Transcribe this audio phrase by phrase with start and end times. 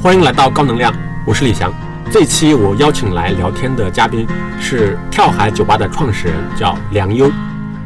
[0.00, 0.94] 欢迎来到高能量，
[1.26, 1.74] 我是李翔。
[2.08, 4.24] 这期我邀请来聊天的嘉宾
[4.60, 7.28] 是跳海酒吧的创始人，叫梁优。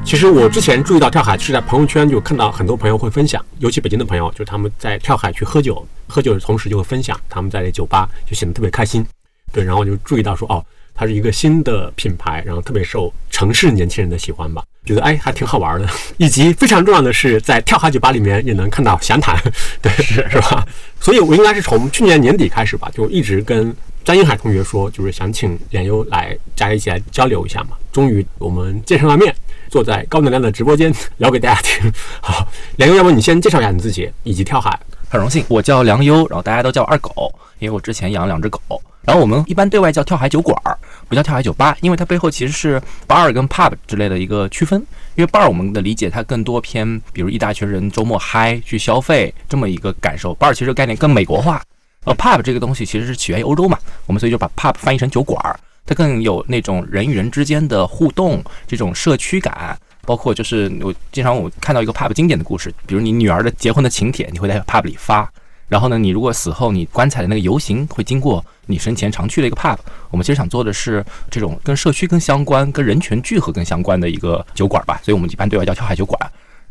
[0.04, 9.02] 其实我之前注意到跳海是在朋友圈就看到很多朋友会分享，尤其北京的朋友，就他们在跳海去喝酒，喝酒的同时就会分享他们在酒吧就显得特别开心。
[9.50, 10.62] 对，然后就注意到说哦。
[10.94, 19.36] 它是一个新的品牌，然后特别受城市年轻人的喜欢吧，觉得哎还挺好玩的， 以及非常重要的是，在跳海酒吧里面也能看到详谈，
[19.80, 20.66] 对，是是吧？
[21.00, 27.76] 所以我应该是从去年年底开始吧，就一直跟张英海同学说，就是想请梁优来家一起来交流一下嘛。
[27.92, 29.32] 终于我们见上了面，
[29.68, 31.92] 坐在高能量的直播间聊给大家听。
[32.20, 34.76] 好，梁优，要不你先介绍一下你自己以及跳海？
[35.08, 38.60] 很荣幸，我叫梁优，然后大家都叫二狗，因为我之前养了两只狗。
[39.04, 44.80] 然后我们一般对外叫跳海酒馆儿，不叫跳海酒吧，因为它背后其实是 bar 跟 pub 之类的一个区分。
[45.14, 50.34] 因为 bar 我们的理解它更多偏，比如一大群人周末嗨去消费这么一个感受。
[50.36, 51.62] bar 其实概念更美国化，
[52.04, 59.76] 呃，pub 这个东西其实是起源于欧洲嘛，我们所以就把 pub 翻译成酒馆儿，它更有那种人与人之间的互动，这种社区感。
[60.04, 65.30] 包括就是我经常我看到一个 pub 经典的故事，比如你女儿的结婚的请帖，你会在 pub 里发。
[65.72, 69.78] 然后呢，你如果死后你棺材的那个游行会经过你生前常去的一个 pub，
[70.10, 76.20] 我们其实想做的是这种跟社区更相关、跟人群聚合更相关的一个酒馆吧，所以我们一般对外叫跳海酒馆。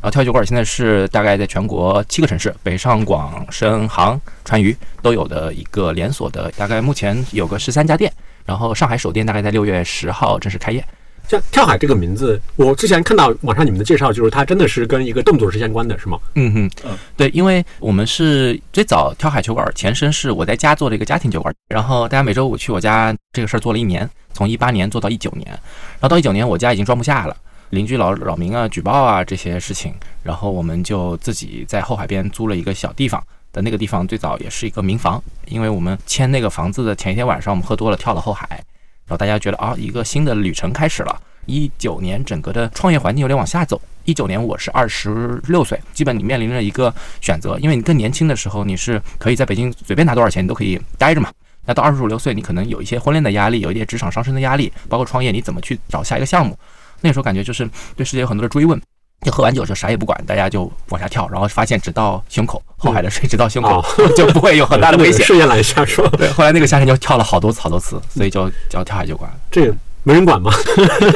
[0.00, 8.12] 然后跳海酒馆现在是大概在全国七个城市，北上广深杭川渝都有的一个连锁的，大概目前有个十三家店。
[8.46, 10.84] 然后上海首店大概在六月十号正式开业。
[11.28, 16.18] 像跳海这个名字，我之前看到网上你们的介绍，就是它真的是跟一个动作是相关的，是吗？
[16.34, 27.34] 嗯哼，嗯，对，因为我们是最早跳海球馆前身是我在家做的一个家庭酒馆，然后大家每周五去我家这个事儿做了一年，从一八年做到一九年，然后到一九年我家已经装不下了，
[27.70, 38.62] 邻居老扰民啊、举报啊这些事情，然后我们就自己在后海边租了一个小地方的那个地方，最早也是一个民房，因为我们签那个房子的前一天晚上我们喝多了跳了后海。
[39.06, 41.20] 然后大家觉得啊，一个新的旅程开始了。
[41.46, 43.80] 一九年整个的创业环境有点往下走。
[44.04, 51.30] 一九年我是二十六岁，基本你面临着一个选择，因为你更年轻的时候，你是可以在北京随便拿多少钱你都可以待着嘛。
[51.64, 56.56] 那到二十五六岁，你可能有一些婚恋的压力，有一些职场上升的压力，包括创业，你怎么去找下一个项目？
[57.00, 58.80] 那时候感觉就是对世界有很多的追问。
[59.22, 63.84] 就喝完酒就啥也不管，大家就往下跳，然后发现只到胸口，后海的水只到胸口，
[64.16, 65.24] 就不会有很大的危险。
[65.26, 69.30] 试验来下说，对，后来那个夏天就跳了好多次好多次，所以就叫跳海酒馆。
[69.50, 69.72] 这
[70.02, 70.50] 没人管吗？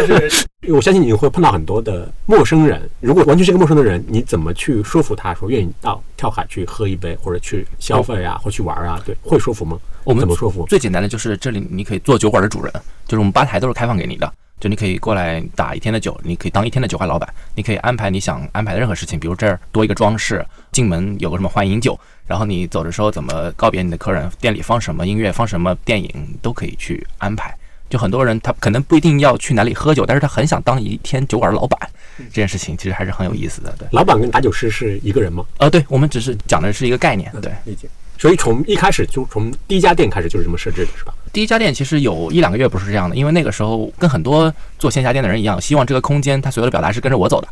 [0.72, 9.00] 我相信你会碰到很多的陌生人，如果完全是个陌生的人，你怎么去说服他说愿意到跳海去喝一杯，或者去消费啊，或去玩啊？
[9.04, 9.76] 对，会说服吗？
[10.04, 10.64] 我们怎么说服？
[10.68, 12.72] 最简单的就是这里你可以做酒馆的主人，
[13.06, 14.32] 就是我们吧台都是开放给你的。
[14.58, 27.54] 就你可以过来打一天的酒，你可以当一天的酒吧老板，你可以安排你想安排的任何事情，比如这儿多一个装饰，进门有个什么欢迎酒，然后你走的时候怎么告别你的客人，店里放什么音乐，放什么电影都可以去安排。
[27.88, 31.78] 就很多人他可能不一定要去哪里喝酒，但是他很想当一天酒馆老板，
[32.16, 33.72] 这件事情其实还是很有意思的。
[33.78, 35.44] 对，老板跟打酒师是一个人吗？
[35.58, 37.30] 呃，对，我们只是讲的是一个概念。
[37.40, 37.86] 对，理解。
[38.18, 41.12] 所以从一开始就从第一家店开始就是这么设置的，是吧？
[41.32, 47.48] 第一家店其实有一两个月不是这样的，因为那个时候跟很多做线下店的人一样，希望这个空间它所有的表达是跟着我走的。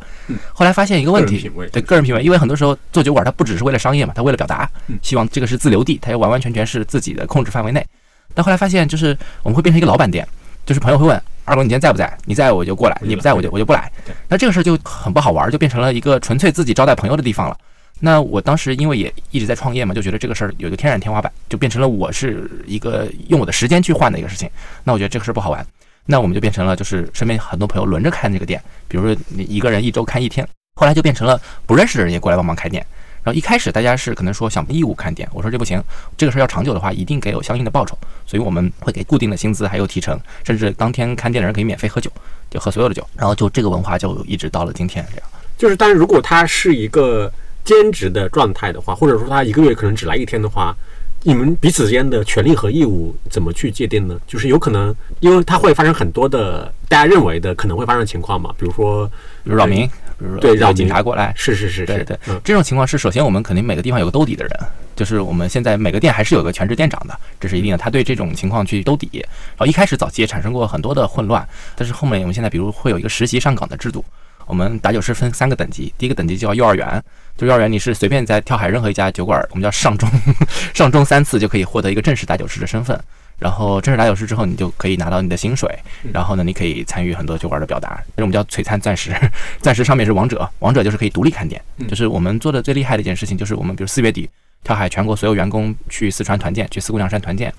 [0.53, 4.71] 后来发现一个问题，对个人品味，因为很多时候做酒馆它不只是为了商业嘛，它为了表达，
[5.03, 7.85] 希望这个是自留地，它要完完全全是自己的控制范围内。
[8.33, 10.27] 但后来发现就是我们会变成一个老板店，
[10.65, 12.17] 就是朋友会问二狗你今天在不在？
[12.25, 13.93] 你在我就过来，你不在我就我就不来。
[14.29, 17.57] 那这个事儿就很不好玩，就变成了一个纯粹自己招待朋友的地方了。
[18.01, 24.51] 那我当时因为也一直在创业嘛，就觉得这个事儿有一个天然天花板，就变成了我是一个用我的时间去换的一个事情。
[24.83, 25.67] 那我觉得这个事儿不好玩，
[26.05, 32.85] 那我们就变成了就是身边很多朋友轮着看这个店，比如说你一个人一周看一天，后来就变成了不认识的人也过来帮忙开店。
[33.23, 35.83] 然后一开始大家是可能说想义务看店，我说这不行，
[36.15, 37.97] 这个事儿要长久的话，一定给有相应的报酬，
[38.27, 42.11] 所以我们会给固定的薪资还有提成，甚至当天看店的人可以免费喝酒，
[42.51, 43.07] 就喝所有的酒。
[43.15, 45.27] 然后就这个文化就一直到了今天这样。
[45.57, 47.33] 就是，但是如果它是一个。
[47.65, 50.75] 兼职的状态的话，或者说他一个月可能只来一天的话，
[51.23, 54.19] 你们彼此之间的权利和义务怎么去界定呢？
[54.27, 59.11] 就是有可能，因为他会发生很多的大家认为的可能会发生的情况嘛，比如说
[59.43, 59.87] 扰民，
[60.19, 64.53] 比如说对让警察过来，是是是，对对，这种情况是首先我们肯定每个地方有个兜底的人，
[64.95, 69.09] 就是我们现在每个店还是有个全职店长的，这是一定的，他对这种情况去兜底。
[69.13, 74.05] 然后一开始早期也产生过很多的混乱，但是后面我们现在比如会有一个实习上岗的制度。
[74.47, 77.03] 我们打酒师分三个等级，第一个等级叫幼儿园，
[77.37, 80.09] 就幼儿园你是随便在跳海任何一家酒馆，我们叫上中，
[80.73, 82.99] 上中三次就可以获得一个正式打酒师的身份。
[83.37, 85.69] 然后正式打酒师之后，你就可以拿到你的薪水，
[86.13, 88.01] 然后呢，你可以参与很多酒馆的表达。
[88.17, 89.13] 这我们叫璀璨钻石，
[89.61, 91.61] 钻石上面是王者，王者就是可以独立看店。
[91.89, 94.31] 就是我们做的最厉害的一件事情，就是我们比如四月底
[94.65, 97.53] 跳海全国所有员工去四川团建，去四姑娘山团建，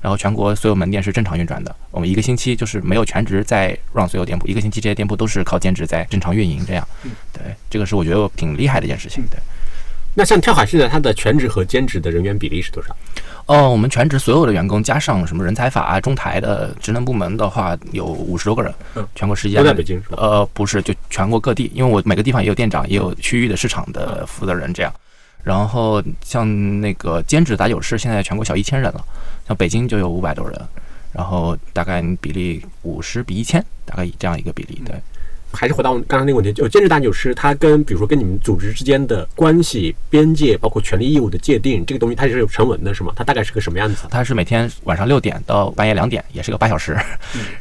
[0.00, 1.74] 然后全国所有门店是正常运转的。
[1.90, 6.64] 我们一个星期就是没有全职在 run 所有店铺，一个星期这些店铺都是靠兼职在正常运营。
[6.64, 6.86] 这样，
[7.32, 9.24] 对，这个是我觉得挺厉害的一件事情。
[9.28, 9.38] 对，
[10.14, 12.96] 那像跳海现在它的全职和兼职的人员比例是多少？
[13.46, 18.72] 哦，我们全职所有的员工加上什么人才法啊、中台的职能部门的话，有五十多个人。
[18.94, 20.18] 嗯，全国十几家都在北京是吧？
[20.20, 24.94] 呃，不是，就全国各地，因为我每个地方也有店长，也有区域的市场的负责人这样。
[25.42, 29.04] 然后像那个兼职打酒师，现在全国小一千人了，
[29.46, 30.60] 像北京就有五百多人，
[31.12, 34.80] 然后大概比例五十比一千，大概以这样一个比例。
[34.84, 34.94] 对，
[35.52, 43.12] 还是回到刚刚那个问题，就兼职打酒师，他跟比如说跟你们组织之间的关系、边界，包括权利义务的界定，这个东西它是有成文的，是吗？
[43.16, 44.04] 它大概是个什么样子？
[44.10, 46.96] 它是每天晚上六点到半夜两点，也是个八小时。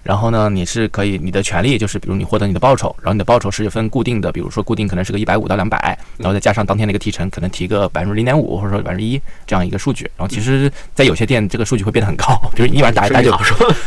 [0.04, 10.06] 然后呢，你是可以你的权利就是，比如你获得你的报酬，然后你的报酬是分固定的，比如说固定可能是个一百五到两百，然后再加上当天的一个提成，可能提个百分之零点五或者说百分之一这样一个数据。
[10.18, 13.32] 然后其实，在有些店这个数据会变得很高，比 如你一晚打打酒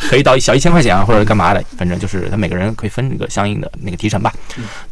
[0.08, 4.32] 可以到小一千块钱啊，或者干嘛的，反正就是他每个人可以分一个相应的那个提成吧。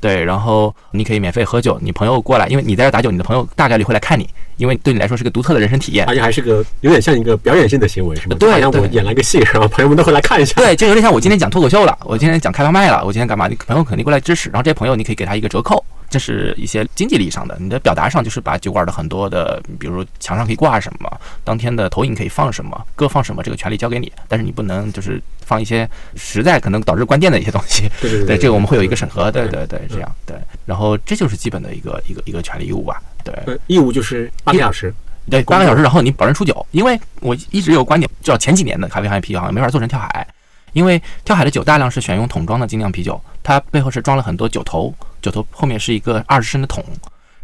[0.00, 6.04] 对，然后你可以免费喝酒，你朋友过来，因为你在这打酒，你的朋友大概率会来看你，因为对你来说是个独特的人生体验。
[6.06, 8.36] 而且还是个有点像一个表演性的行为，是吗？
[8.38, 10.54] 对好像我演了个戏，然后朋友们都会来看一下。
[10.56, 13.48] 对，就有点像我今天讲脱口秀了，我今天讲开放麦了，我今天干嘛？
[13.48, 17.56] 你朋友肯定过来支持，然后这些朋友你可以给他一个折扣，这是一些经济利益上的。
[17.58, 21.10] 你的表达上就是把酒馆的很多的，比如墙上可以挂什么，
[21.42, 27.88] 当天的投影可以放什么，歌放什么，这个权利交给你，但是你不能就是放一些实在可能导致关店的一些东西。
[28.02, 30.36] 对对对对，这个我们会有一个审核，对对对，这样对。
[30.66, 33.34] 然后这就是基本的一个一个一个权利义务吧，对。
[33.46, 34.94] 呃，义务就是八个小时。
[35.30, 40.26] 对，八个小时，然后你保证出酒，因为我一直有观点，至少前几年的咖啡行业啤酒行业没法做成跳海，
[40.72, 44.92] 因为跳海的酒大量是选用桶装的精酿啤酒，它背后是装了很多酒头，
[45.22, 46.84] 酒头后面是一个二十升的桶，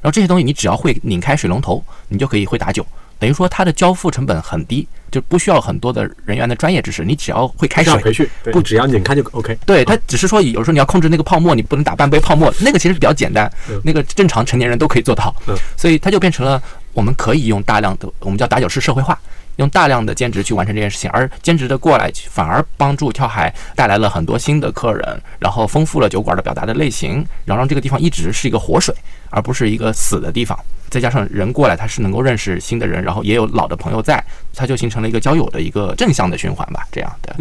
[0.03, 2.85] 然后这些东西你只要会拧开水龙头，你就可以会打酒，
[3.19, 7.93] 等于说它的交付成本很低，就不需要很多的人员的专业知识，你只要会开水。
[7.93, 9.57] 需要培训，对不只要拧开就 OK。
[9.65, 15.35] 对，它只是说有时候你要控制那个泡沫，你不能打半杯泡沫，那个其实比较简单嗯，那个正常成年人都可以做到。
[15.47, 16.61] 嗯，所以它就变成了
[16.93, 19.19] 我们可以用大量的我们叫打酒师社会化，
[19.59, 28.95] 用大量的兼职去完成这件事情，而兼职的过来反而帮助跳海带来了很多新的客人，然后丰富了酒馆的表达的类型，然后让这个地方一直是一个活水，
[29.31, 30.59] 而不是一个死的地方。
[30.91, 34.25] 再加上人过来，他是能够认识新的人，然后也有老的朋友在，
[34.55, 36.87] 他就形成了一个交友的一个正向的循环吧。
[36.91, 37.37] 这样的，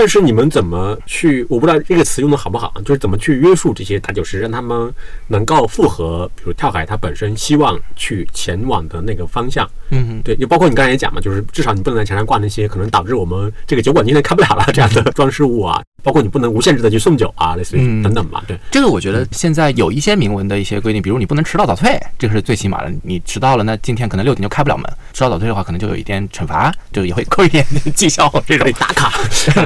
[0.00, 1.46] 但是你们怎么去？
[1.50, 4.90] 我不知道这个词用的好不好，就是怎么去约束这些打酒师，让他们
[5.26, 9.68] 能够符合，比如跳海他本身希望去前往的那个方向。
[9.90, 10.22] 嗯。
[10.24, 18.42] 对，就包括你刚才也讲嘛，就是至少你不能在墙上挂那些可能导致我们这个酒馆今天开不了了这样的装饰物啊，包括你不能无限制的去送酒啊，类似于嗯等等吧。
[18.46, 22.90] 对，这个我觉得现在有一些明文的一些规定，比如你不能迟到早退，这个是最起码的。
[23.02, 27.62] 你迟到了，那今天可能六点就开不了门；迟到早退的话，可能就有一点惩罚，就也会扣一点
[27.94, 28.66] 绩效这种。
[28.78, 29.10] 打卡。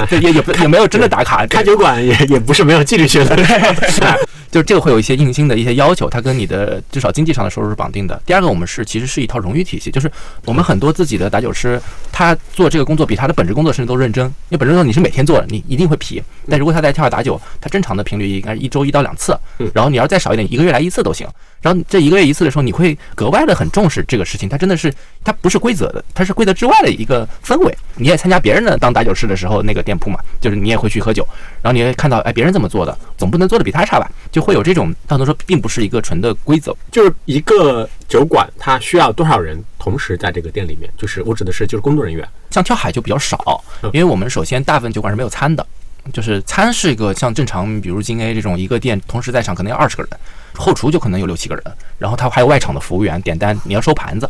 [0.09, 3.37] 对， 也也不也没有真的打卡，开酒馆也也不是没有纪律性的。
[4.51, 8.23] 就是这个会有一些硬性的一些要求，它跟你的至少经济上的收入是绑定的。
[8.25, 10.09] 第二个，我们是其实是一套荣誉体系，就是
[10.45, 11.81] 我们很多自己的打酒师，
[12.13, 16.23] 他做这个工作比他的本职工作甚至都认真，因为本职工作你是每天做的，你一定会疲。
[16.49, 21.27] 但如果他在跳海打酒，他正常的频率应该是一周一到两次嗯，然后你要再少一点，一个月来一次都行。
[21.65, 24.93] 然后这一个月一次的时候，你会格外的很重视这个事情，它真的是
[25.25, 27.75] 它不是规则的，它是规则之外的一个氛围。
[27.97, 31.27] 你也参加别人的当打酒师的时候那个店铺嘛，就是你也会去喝酒，
[31.63, 34.11] 然后你会看到哎别人怎么做的，总不能做的比他差吧？
[34.31, 36.77] 就会有这种，到头说并不是一个纯的规则。
[36.93, 40.91] 就是一个酒馆，它需要多少人同时在这个店里面？
[40.99, 42.29] 就是我指的是就是工作人员。
[42.51, 45.67] 像跳海就比较少嗯，因为我们首先大部分酒馆是没有餐的，
[46.13, 50.11] 就是餐是一个像正常，比如金 A 这种一个店同时在场可能要二十个人，
[50.55, 51.65] 后厨就可能有六七个人，
[51.99, 54.29] 然后他还有外场的服务员点单，你要收盘子，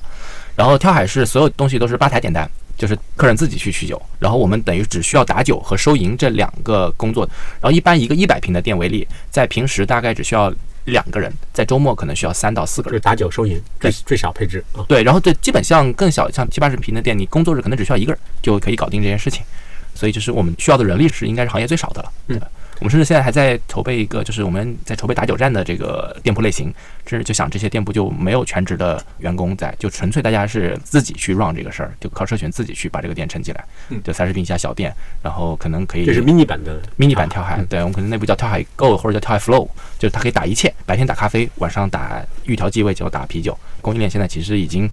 [0.55, 2.51] 然后跳海是所有东西都是吧台点单。
[2.77, 7.25] 就是客人自己去取酒，然后我们等于只需要打酒和收银这两个工作。
[7.61, 10.53] 然后一般一个一百平的店为例，在平时大概只需要
[10.87, 13.01] 两个人，在周末可能需要三到四个人就是。
[13.01, 14.83] 打酒收银最最少配置啊。
[14.89, 19.45] 对，然后这，基本像更小，像七八十平的店，你工作日可能只需要一个人就可以搞定这件事情，
[19.95, 22.13] 所以就是我们需要的人力是应该是行业最少的了。
[22.29, 22.49] 嗯对，
[22.81, 26.75] 我们甚至现在还在筹备一个，就是我们在筹备打酒站的这个店铺类型，
[27.07, 43.57] 甚至就想这些店铺就没有全职的员工在，就纯粹大家是自己去 run 这个事儿，就靠社群自己去把这个店撑起来嗯，就三十平以下小店，然后可能可以这是 mini 版的 mini 版跳海，嗯对我们可能内部叫跳海 Go 或者叫跳海 Flow，就是它可以打一切，白天打咖啡，晚上打预调鸡尾酒，打啤酒。
[43.81, 44.91] 供应链现在其实已经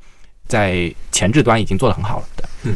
[0.47, 2.73] 在前置端已经做得很好了，对。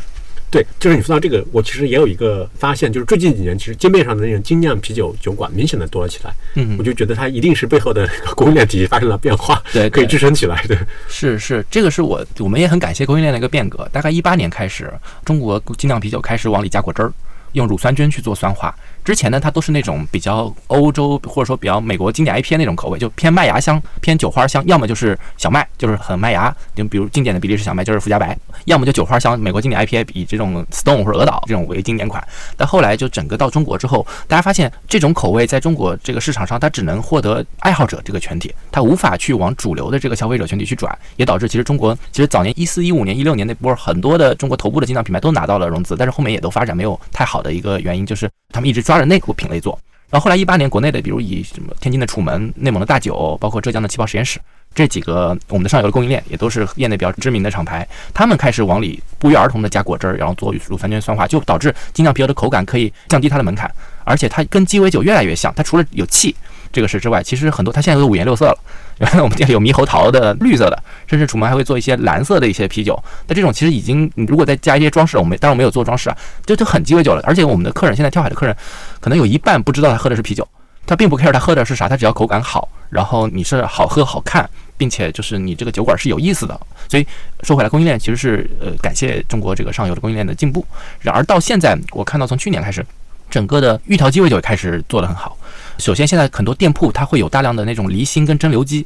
[0.51, 6.33] 对，就是你说到这个，我其实也有一个发现，就是最近几年，其实街面上的那种精酿啤酒酒馆明显的多了起来。
[6.55, 10.77] 嗯我就觉得它一定是背后的那个供应链体系发生了变化，对可以支撑起来对。
[11.09, 13.87] 是是，这个是我我们也很感谢供应链的一个变革。
[13.91, 14.91] 大概一八年开始，
[15.25, 17.11] 中国精酿啤酒开始往里加果汁儿，
[17.51, 18.73] 用乳酸菌去做酸化。
[19.05, 28.35] 之前呢，它都是那种比较欧洲或者说比较美国经典 IPA 那种口味，就偏麦芽香、偏酒花香，要么就是小麦，就是很麦芽，就比如经典的比利时小麦就是福加白，
[28.65, 29.39] 要么就酒花香。
[29.39, 32.25] 美国经典 IPA 以这种 Stone 或者鹅岛这种为经典款，
[32.57, 49.79] 但后来就整个到中国之后，大家发现这种口味在中国这个市场上，它只能获得爱好者这个群体，它无法去往主流的这个消费者群体去转，也导致其实中国其实早年一四一五年、一六年那波很多的中国头部的精酿品牌都拿到了融资，但是后面也都发展没有太好的一个原因，就是他们一直抓着那股品类做。
[50.09, 54.39] 然后后来一八年，国内的比如以什么天津的楚门、内蒙的大酒，包括浙江的气泡实验室，
[54.73, 63.69] 这几个我们的上游的供应链也都是业内比较知名的厂牌，他们开始往里不约而同的加果汁儿，然后做乳酸菌酸化，就导致精酿啤酒的口感可以降低它的门槛，
[64.03, 66.33] 而且它跟鸡尾酒越来越像，它除了有气
[66.71, 68.57] 这个是之外，其实很多它现在都五颜六色了。
[68.99, 72.97] 原来我们店里有猕猴桃的绿色的，甚至楚门还会做一些蓝色的一些啤酒。
[73.27, 77.21] 但这种其实已经，你如果再加一些装饰，我们当然我没有做装饰啊，这就很鸡尾酒了。
[77.25, 78.55] 而且我们的客人现在跳海的客人，
[78.99, 80.47] 可能有一半不知道他喝的是啤酒，
[80.85, 86.59] 他并不 care 他喝的是啥，他只要口感好，然后你是好喝好看，并且就是你这个酒馆是有意思的。
[86.87, 87.05] 所以
[87.43, 90.65] 说回来，供应链其实是呃感谢中国这个上游的供应链的进步。
[91.01, 92.85] 然而到现在，我看到从去年开始，
[93.29, 95.37] 整个的预调鸡尾酒也开始做得很好。
[95.77, 98.85] 首先，现在很多店铺它会有大量的那种离心跟蒸馏机，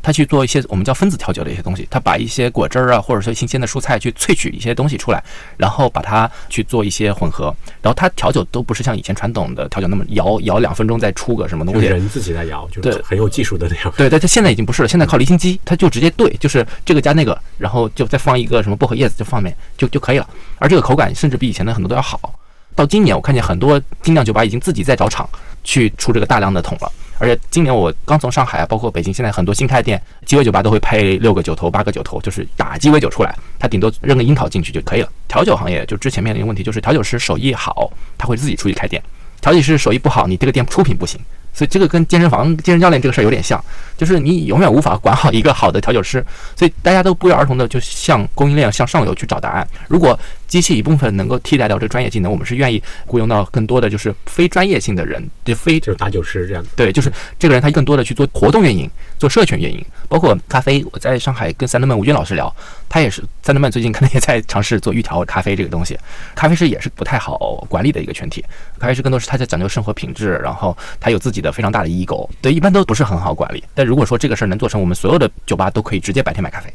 [0.00, 5.20] 它去做一些我们叫分子调酒的一些东西，它把一些果汁儿啊，或者说新鲜的蔬菜去萃取一些东西出来，
[5.56, 7.52] 然后把它去做一些混合，
[7.82, 13.92] 然后它调酒都不是像以前传统的调酒那么摇摇两分钟再出个什么东西，就人自己在摇，就是很有技术的那种。
[13.96, 20.28] 对，但它现在已经不是了，现在靠离心机，它就直接兑，就是这个加那个，然后就再放一个什么薄荷叶子，就放面就就可以了。
[20.60, 22.32] 而这个口感甚至比以前的很多都要好。
[22.78, 25.28] 到今年，我看见很多精酿酒吧已经自己在找厂
[25.64, 26.88] 去出这个大量的桶了。
[27.18, 35.08] 而且今年我刚从上海啊，包括北京，现在很多新开店鸡尾酒吧都会配六个酒头、八个酒头，就是打鸡尾酒出来，它顶多扔个樱桃进去就可以了。
[35.26, 39.02] 调酒行业就之前面临一个问题，就是调酒师手艺好，他会自己出去开店；
[39.40, 41.20] 调酒师手艺不好，你这个店出品不行。
[41.52, 43.60] 所以这个跟健身房健身教练这个事儿有点像，
[43.98, 46.24] 就是你永远无法管好一个好的调酒师，
[46.56, 49.68] 所以大家都不约而同的就向供应链向上游去找答案。
[49.88, 56.68] 如果机器一部分能够替代掉这个专业技能，我们是愿意雇佣到更多的就是非专业性的人，就非就是打酒师这样的。
[56.74, 60.82] 对，就是这个人他更多的去做活动运营，做社群运营，包括咖啡。
[60.90, 62.54] 我在上海跟三德曼吴军老师聊，
[62.88, 65.98] 他也是三德曼最近可能也在尝试做预调咖啡这个东西。
[66.34, 67.36] 咖啡师也是不太好
[67.68, 68.42] 管理的一个群体，
[68.78, 73.62] 咖啡师更多是他在讲究生活品质，然后他有自己的非常大的 ego，对，一般都不是很好管理。
[73.74, 76.70] 但如果说这个事儿能做成，我们所有的酒吧都可以直接白天买咖啡，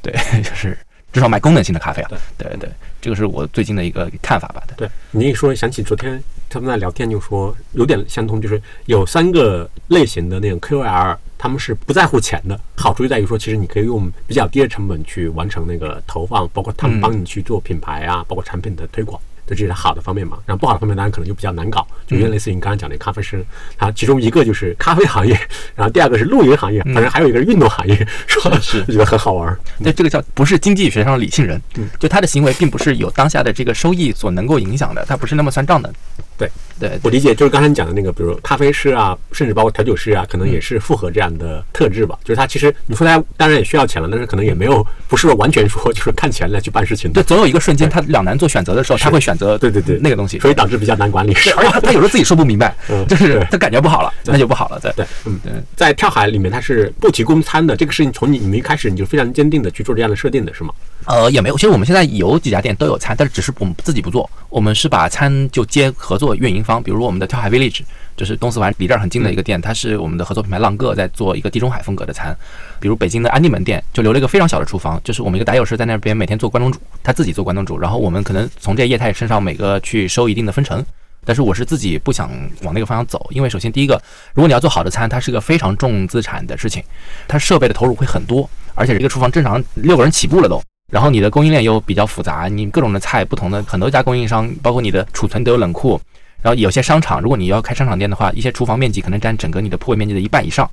[0.00, 0.76] 对， 就是
[1.12, 2.08] 至少买功能性的咖啡啊。
[2.38, 2.70] 对对对，
[3.02, 4.62] 这个是我最近的一个看法吧。
[4.66, 4.88] 对。
[4.88, 6.18] 对你一说，想起昨天
[6.48, 12.58] 他们在聊天，就说有点相通，就是有三个类型的那种 KOL，他们是不在乎钱的。
[12.76, 19.20] 好处就在于说，其实你可以用比较低的成本去完成那个投放，包括他们嗯帮你去做品牌啊，包括产品的推广。
[19.46, 23.44] 这是好的方面嘛，然后不好的方面当然可能就比较难搞，就有点类似于你刚才讲的咖啡师，
[23.76, 25.38] 他其中一个就是咖啡行业，
[25.74, 28.60] 然后第二个是露营行业，反正还有一个是运动行业，说的？
[28.60, 29.58] 是 觉得很好玩儿。
[29.78, 35.92] 那这个叫不是经济学上的理性人嗯，就他的行为并不是有当下的这个收益所能够影响的，他不是那么算账的。
[36.36, 42.18] 对对我理解就是刚才你讲的那个，比如咖啡师啊，甚至包括调酒师啊，可能也是符合这样的特质吧。
[42.24, 50.38] 就是他其实你说他当然也需要钱了，但是可能也没有不是完全说就是看钱来去办事情对，总有一个瞬间他两难做选择的时候，他会选择对对对那个东西。
[50.38, 51.32] 所以导致比较难管理。
[51.34, 54.78] 对，而且他 他有时候自己说不明白嗯， 就是他感觉不好了，那就不好了。
[54.80, 55.52] 对对，嗯，对。
[55.76, 60.72] 在跳海里面，它是不提供餐的，这个事情从你你们一开始你就非常坚定的去做这样的设定的是吗？
[61.06, 61.56] 呃，也没有。
[61.56, 67.80] 其实我们现在有几家店都有餐，但是只是我们自己不做，我们是把餐就接合作运营方，比如我们的跳海 Village，
[68.16, 72.36] 就是东四环离这儿很近的一个店，它是我们的合作品牌浪个在做一个地中海风格的餐。
[72.78, 80.84] 比如北京的安定门店就留了一个非常小的厨房，就是我们一个打友师在那边每天做关东煮，他自己做关东煮，然后我们可能从这业态身上每个去收一定的分成。
[81.26, 82.30] 但是我是自己不想
[82.62, 83.94] 往那个方向走，因为首先第一个，
[84.34, 86.82] 如果你要做好的餐，它是个非常重资产的事情，
[87.26, 90.60] 它设备的投入会很多，而且这个厨房正常六个人起步了都。
[90.92, 95.98] 然后你的供应链又比较复杂，你各种的菜不同的很多家供应商，包括你的储存都有冷库，
[96.44, 100.70] 然后有些商场，如果你要开商场店的话，一些厨房面积可能占整个你的铺位面积的一半以上。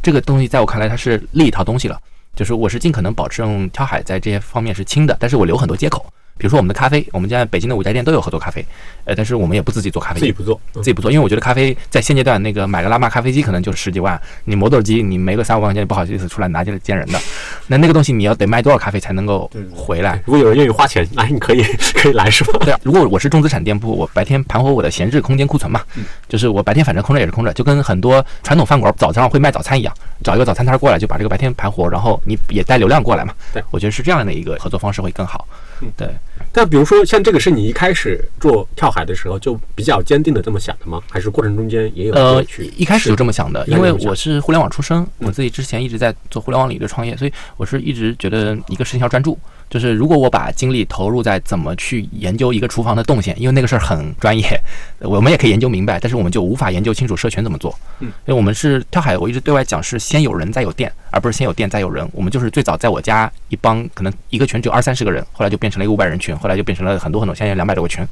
[0.00, 2.00] 这个东西在我看来它是另一套东西了，
[2.36, 6.06] 就是我是尽可能保证跳海在这些方面是轻的，但是我留很多接口。
[6.38, 8.64] 比如说我们的咖啡，我们现在北京的五家店都有合作咖啡，
[9.04, 17.18] 呃，但是我们也不自己做咖啡，自己不做，自己不做，因为我觉得咖啡在现阶段那个买个拉玛咖啡机可能就是十几万，你磨豆机你没个三五万块钱，不好意思出来拿进来见人的，
[17.66, 20.22] 那那个东西你要得卖多少咖啡才能够回来？
[20.24, 21.62] 如果有人愿意花钱，来你可以
[21.94, 22.60] 可以来是吧？
[22.64, 25.80] 对，如果我是重资产店铺，我白天盘活我的闲置空间库存嘛，
[26.28, 29.92] 就是我白天反正空着也是空着，就跟很多传统饭馆早上会卖早餐一样，
[30.22, 33.34] 找一个早餐摊过来就把这个白天盘活，然后你也带流量过来嘛。
[33.52, 35.46] 对，我觉得是这样的一个合作方式会更好。
[35.80, 36.08] 嗯，对。
[36.52, 41.00] 但比如说，像这个是你一开始做跳海的时候就比较坚定的这么想的吗？
[41.10, 42.72] 还是过程中间也有呃去？
[42.76, 49.38] 一开始就这么想的，因为我是互联网出身，我自己之前一直在做互联网领域的创业，所以我是一直觉得一个事情要专注。
[49.70, 54.60] 就是如果我把精力投入在怎么去研究一个厨房的动线，因为那个事儿很专业，
[55.00, 57.74] 我们也可以研究明白，但是我们就无法研究清楚社群怎么做。
[58.00, 62.08] 嗯，因为我们是跳海，我一直对外讲是先有人再有店，而不是先有店再有人。
[62.12, 68.06] 我们就是最早在我家一帮可能一个群只有二三十个人，后来就变成了一个五百人群，后来就变成了很多很多，现在两百多个群。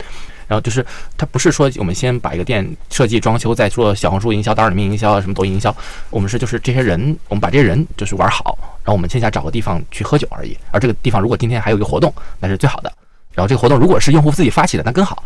[0.46, 0.84] 然后就是
[1.16, 5.74] 它不是说我们先把一个店设计装修，再做小红书营销、大众营销啊、什么抖音营销，
[6.10, 10.56] 我们是就是这些人，我们把这些人就是玩好，然后我们线下找个地方去喝酒而已。
[10.70, 12.92] 而这个地方如果今天还有一个活动，那是最好的。
[13.34, 15.22] 然后这个活动如果是用户自己发起的，那更好。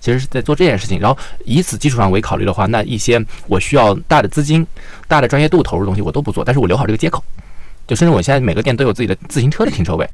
[0.00, 1.16] 其实是在做这件事情，然后
[1.46, 4.66] 以此基础上为考虑的话，那一些我需要大的资金、
[5.08, 7.24] 大的专业度投入的东西我都不做，但是我留好这个接口。
[7.86, 10.06] 就甚至我现在每个店都有自己的自行车的停车位，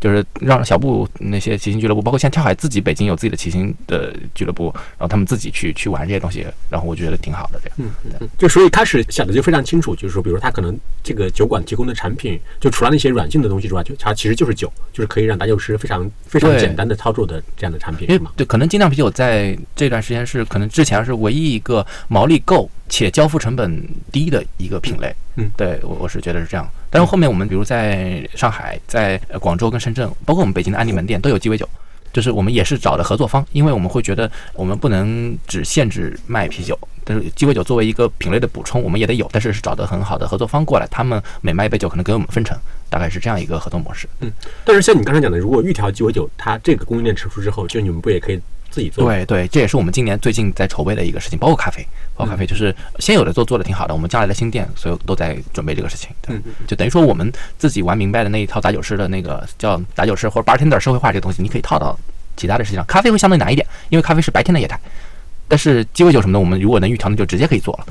[0.00, 7.76] 就是让小布那些骑行俱乐部，包括像跳海自己北京有自己的骑行的俱乐部，然后他们自己去去玩这些东西，然后我觉得挺好的这样。
[7.78, 7.90] 嗯
[8.20, 18.32] 嗯，就所以开始想的就非常清楚，就是说，比如他可能这个酒馆提供的产品，就除了那些软性的东西之外，就它其实就是酒，就是可以让打酒师非常非常简单的操作的这样的产品，对吗？
[18.36, 23.82] 对，可能精酿啤酒在这段时间是可能之前是唯一一个毛利够且交付成本
[24.12, 25.14] 低的一个品类。
[25.36, 26.68] 嗯对我我是觉得是这样。
[26.90, 31.66] 但是后面我们比如在上海、在呃广州跟深圳，包括我们北京的安利门店都有鸡尾酒。
[32.12, 44.08] 就是我们也是找的合作方，因为我们会觉得我们不能只限制卖啤酒，但是鸡尾酒作为一个品类的补充，我们也得有，但是是找的很好的合作方过来，他们每卖一杯酒可能给我们分成，大概是这样一个合作模式。
[44.22, 44.32] 嗯
[44.64, 48.40] 但是像你刚才讲的，如果预调鸡尾酒它这个供应链成熟之后，就你们不也可以
[48.70, 51.82] 自己做？，对对，这也是我们今年最近在筹备的一个事情，包括咖啡，
[52.14, 56.10] 包括咖啡就是先有的做做的挺好的，我们将来的新店所有都在准备这个事情。
[56.22, 61.98] 对嗯，就等于说我们自己玩明白的那一套打酒师的那个叫打酒师或者 bartender 社会化这个东西，你可以套到
[62.36, 62.86] 其他的事情上。
[62.86, 64.78] 咖啡会相对难一点，因为咖啡是白天的业态，
[65.48, 67.86] 但是鸡尾酒什么的，我们如果能预调，那就直接可以做了。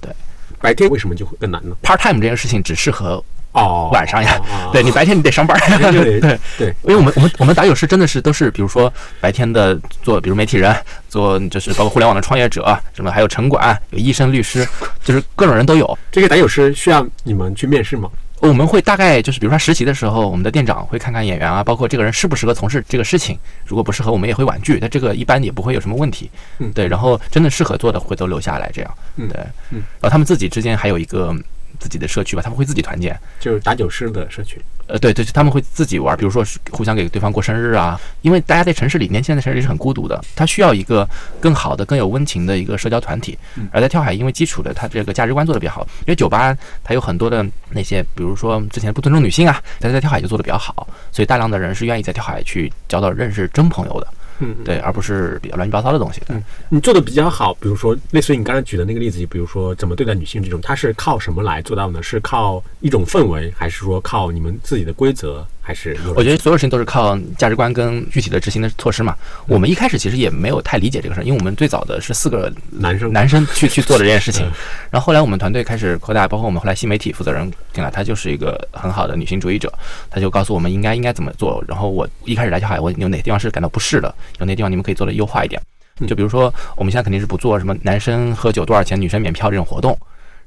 [0.00, 0.12] 对
[0.60, 3.22] 白天为什么就会更难呢？part time 这件事情只适合
[3.54, 5.58] 哦，晚上呀，哦对你白天你得上班。
[5.92, 6.20] 对
[6.58, 10.76] 对，因为我们我们我们打友师真的是都是，比如说白天的做，比如媒体人，
[11.08, 14.66] 做就是包括互联网的创业者，什么还有城管，有医生、律师，
[15.04, 15.98] 就是各种人都有。
[16.10, 18.10] 这些打友师需要你们去面试吗？
[18.40, 23.38] 我们会大概就是，比如说实习的时候，我们的店长会看看演员啊，包括这个人适不适合从事这个事情。
[23.64, 24.78] 如果不适合，我们也会婉拒。
[24.78, 26.30] 但这个一般也不会有什么问题。
[26.58, 26.86] 嗯对。
[26.86, 28.94] 然后真的适合做的会都留下来，这样。
[29.16, 29.40] 嗯对。
[29.70, 31.34] 嗯然后他们自己之间还有一个
[31.78, 33.18] 自己的社区吧，他们会自己团建。
[33.40, 34.60] 就是打酒师的社区。
[34.86, 41.08] 呃，对对，他们会自己玩，比如说互相给对方过生日啊，因为大家在城市里，年轻人在城市里是很孤独的，他需要一个
[41.40, 43.66] 更好的、更有温情的一个社交团体嗯。
[43.72, 54.06] 而在跳海，因为基础的他这个价值观做的比较好，因为酒吧它有很多的那些，比如说之前不尊重女性啊，但是在跳海就做的比较好，所以大量的人是愿意在跳海去交到认识真朋友的，
[54.40, 56.20] 嗯，对，而不是比较乱七八糟的东西。
[56.28, 62.02] 嗯你做的比较好，比如说类似于你刚才举的那个例子，比如说怎么对待女性这种，它是靠什么来做到呢？
[62.02, 69.16] 是靠一种氛围，还是说靠你们自己的规则，还是我觉得所有事情都是靠价值观跟具体的执行的措施嘛。
[69.46, 74.52] 我们一开始其实也没有太理解这个事儿，因为我们最早的是四个男生男生去去做的这件事情嗯，
[74.92, 79.72] 然后后来我们团队开始扩大，包括我们后来新媒体负责人进来，他就是一个很好的女性主义者，
[80.10, 81.64] 他就告诉我们应该应该怎么做。
[81.66, 85.58] 然后我一开始来跳海，我有哪地方是感到不适的，有哪地方你们可以做的优化一点。
[86.06, 89.96] 就比如说我们现在肯定是不做什么男生喝酒多少钱，女生免票这种活动。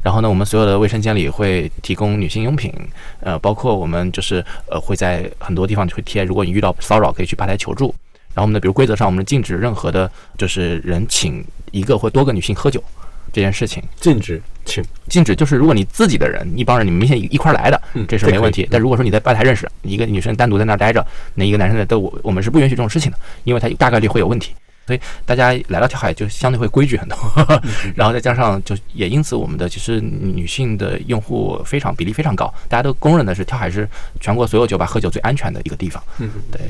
[0.04, 2.74] 然后呢，我们所有的卫生间里会提供女性用品，
[3.20, 7.94] 呃，包括我们就是呃会在很多地方会贴，如果你遇到骚扰，可以去吧台求助。
[8.34, 12.82] 然后我们的比如规则上，我们禁止任何的，就是人请一个或多个女性喝酒
[13.34, 18.68] 这件事情，禁止请禁止就是如果你自己的人一帮人，你们明显一块来的嗯，这是没问题。
[18.70, 24.54] 但如果说你在吧台认识一个女生单独在那儿待着，那一个男生在都我我们是不允许这种事情的，因为他大概率会有问题。
[24.88, 27.18] 所以大家来到跳海就相对会规矩很多，
[27.94, 33.88] 然后再加上就也因此我们的其实女性的用户非常比例非常高，大家都公认的是跳海是
[34.20, 36.02] 全国所有酒吧喝酒最安全的一个地方。
[36.20, 36.62] 嗯，对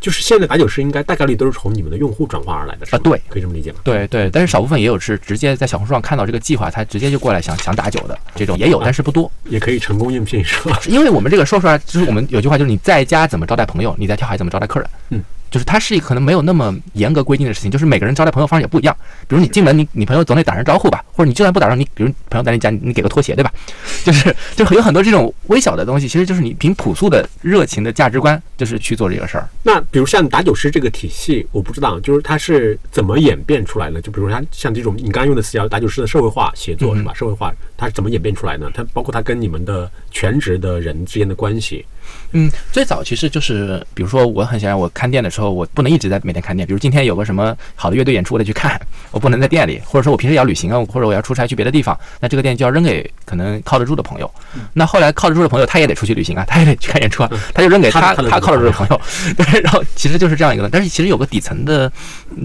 [0.00, 3.80] 就是现在打酒师应该大概率都是从你们的用户转化而来的，啊对，可以这么理解吗？
[3.82, 9.28] 对对，但是少部分也有是直接在小红书上看到这个计划，他直接就过来想想打酒的这种也有，但是不多。
[9.46, 10.78] 也可以成功应聘，是吧？
[10.86, 14.88] 因为我们这个说出来，就是我们有句话，就是你在家怎么招待朋友，你在跳海怎么招待客人。
[15.10, 15.20] 嗯，
[15.50, 18.96] 就是它是可能没有那么严格规定的事情，就是每个人招待朋友方式也不一样。
[19.26, 23.52] 比如你进门，你你朋友总得打声招呼吧，或者你就算不打招呼，你比如朋友在你家，你给个拖鞋，对吧？
[24.04, 29.48] 就是就是有很多这种微小的东西，其实就是你凭朴素的热情的价值观，就是去做这个事儿。
[29.62, 34.00] 那比如像打酒师这个体系，我不知道，就是它是怎么演变出来的？
[34.00, 37.12] 就比如它像这种你刚刚用的词叫打酒师的社会化协作是吧？
[37.14, 38.70] 社会化它是怎么演变出来呢？
[38.74, 41.84] 它包括它跟你们的全职的人之间的关系。
[42.32, 46.66] 嗯，最早其实就是，比如说我很想我看店的时候，我不能一直在每天看店。
[46.66, 48.78] 比如今天有个什么好的乐队演出，我得去看，
[49.10, 54.30] 我不能在店里，或者说我平时也要旅行啊，或者我要出差去别的地方，那这个店就要扔给可能靠得住的朋友。
[54.74, 59.00] 那后来靠得住的朋友他也得出去旅行啊，他也得去看演出啊，他就扔给他他靠得住的朋友。
[59.34, 61.90] 对，然后其实就是这样一个，但是其实有个底层的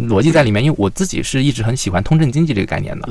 [0.07, 3.09] 逻辑在里面，因为我自己是一直很喜欢通证经济这个概念的，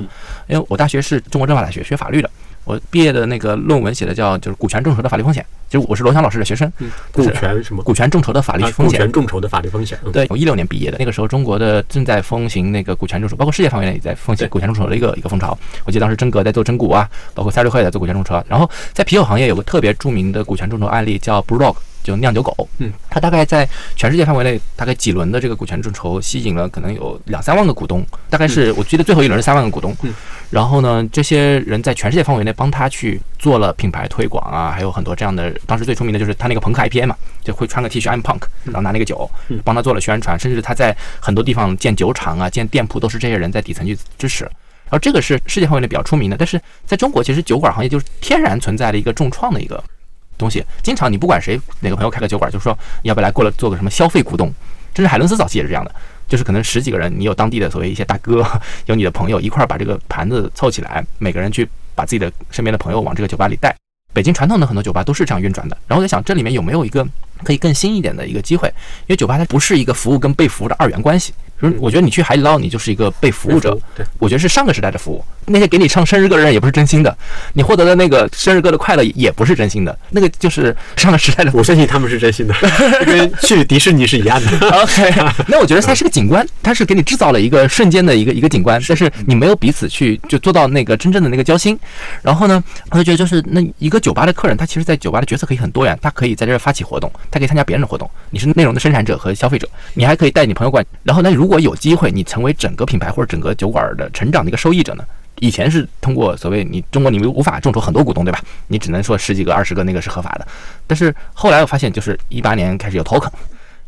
[0.48, 2.30] 因为我大学是中国政法大学学法律的。
[2.64, 6.70] 我毕业的那个论文写的叫就是股权众筹的法律风险，就是我是罗翔老师的学生。
[7.12, 7.82] 股权什么？
[7.82, 8.98] 股权众筹的法律风险。
[8.98, 9.98] 股权众筹的法律风险。
[10.12, 15.58] 对，我一六年毕业的，那个时候中国的正在风行那个股权众筹，包括世界范围内也在风行股权众筹的一个一个风潮。
[15.84, 18.42] 我记得当时真格在做真股啊，包括赛瑞会在做股权众筹。
[18.48, 21.76] 然后在啤酒行业有个特别著名的股权众筹案例叫 Brewdog。
[22.04, 30.12] 就酿酒狗，嗯，它大概在全世界范围内，大概几轮的这个股权众筹，吸引了可能有两三万个股东，大概是我记得最后一轮是三万个股东，嗯，
[30.52, 39.28] 然后呢，这些人在全世界范围内帮他去做了品牌推广啊，还有很多这样的，当时最出名的就是他那个朋克 IPA 嘛，就会穿个 T 恤 I'm Punk，然后拿那个酒，
[39.64, 49.82] 帮他做了宣传，甚至他在很多地方建酒厂啊、建店铺，都是这些人在底层去支持，然后这个是世界范围内比较出名的，但是在中国其实酒馆行业就是天然存在的一个重创的一个。
[50.38, 50.64] 东西。
[50.82, 54.52] 经常你不管谁哪个朋友开个酒馆，就说你要不要来过来做个什么消费股东，
[54.94, 55.94] 甚至海伦斯早期也是这样的，
[56.28, 58.44] 就是可能十几个人，你有当地的所谓一些大哥，
[58.86, 63.74] 有你的朋友一块儿把这个盘子凑起来，每个人去把自己的身边的朋友往这个酒吧里带。
[64.14, 65.76] 北京传统的很多酒吧都是这样运转的。
[65.86, 67.06] 然后我在想，这里面有没有一个
[67.42, 68.68] 可以更新一点的一个机会？
[68.68, 71.32] 因为酒吧它不是一个服务跟被服务的二元关系。
[71.62, 73.78] 就是我觉得你去海底捞，你就是一个被服务者。
[73.94, 75.24] 对，我觉得是上个时代的服务。
[75.46, 77.16] 那些给你唱生日歌的人也不是真心的，
[77.54, 79.96] 你获得的那个生日歌的快乐也不是真心的。
[80.10, 81.50] 那个就是上个时代的。
[81.52, 82.54] 我相信他们是真心的，
[83.04, 84.70] 跟 去迪士尼是一样的。
[84.82, 85.12] OK，
[85.48, 91.76] 那我觉得它是个景观，它是给你制造了一个瞬间的一个一个景观，但是你没有彼此去就做到那个真正的那个交心。
[92.22, 98.08] 然后呢，我就觉得就是那一个酒吧的客人，他其实，在酒吧的角色可以很多元，他可以在这儿发起活动，他可以参加别人的活动。
[98.30, 100.86] 你是内容的生产者和消费者，你还可以带你朋友过来。
[101.02, 105.04] 然后那，如果有机会，你成为整个品牌或者整个酒馆的成长的一个受益者呢？
[105.40, 108.38] 以前是通过所谓你中国你们无法众筹很多股东，对吧？
[108.68, 110.46] 你只能说十几个、二十个那个是合法的。
[110.86, 113.30] 但是后来我发现，就是一八年开始有 token，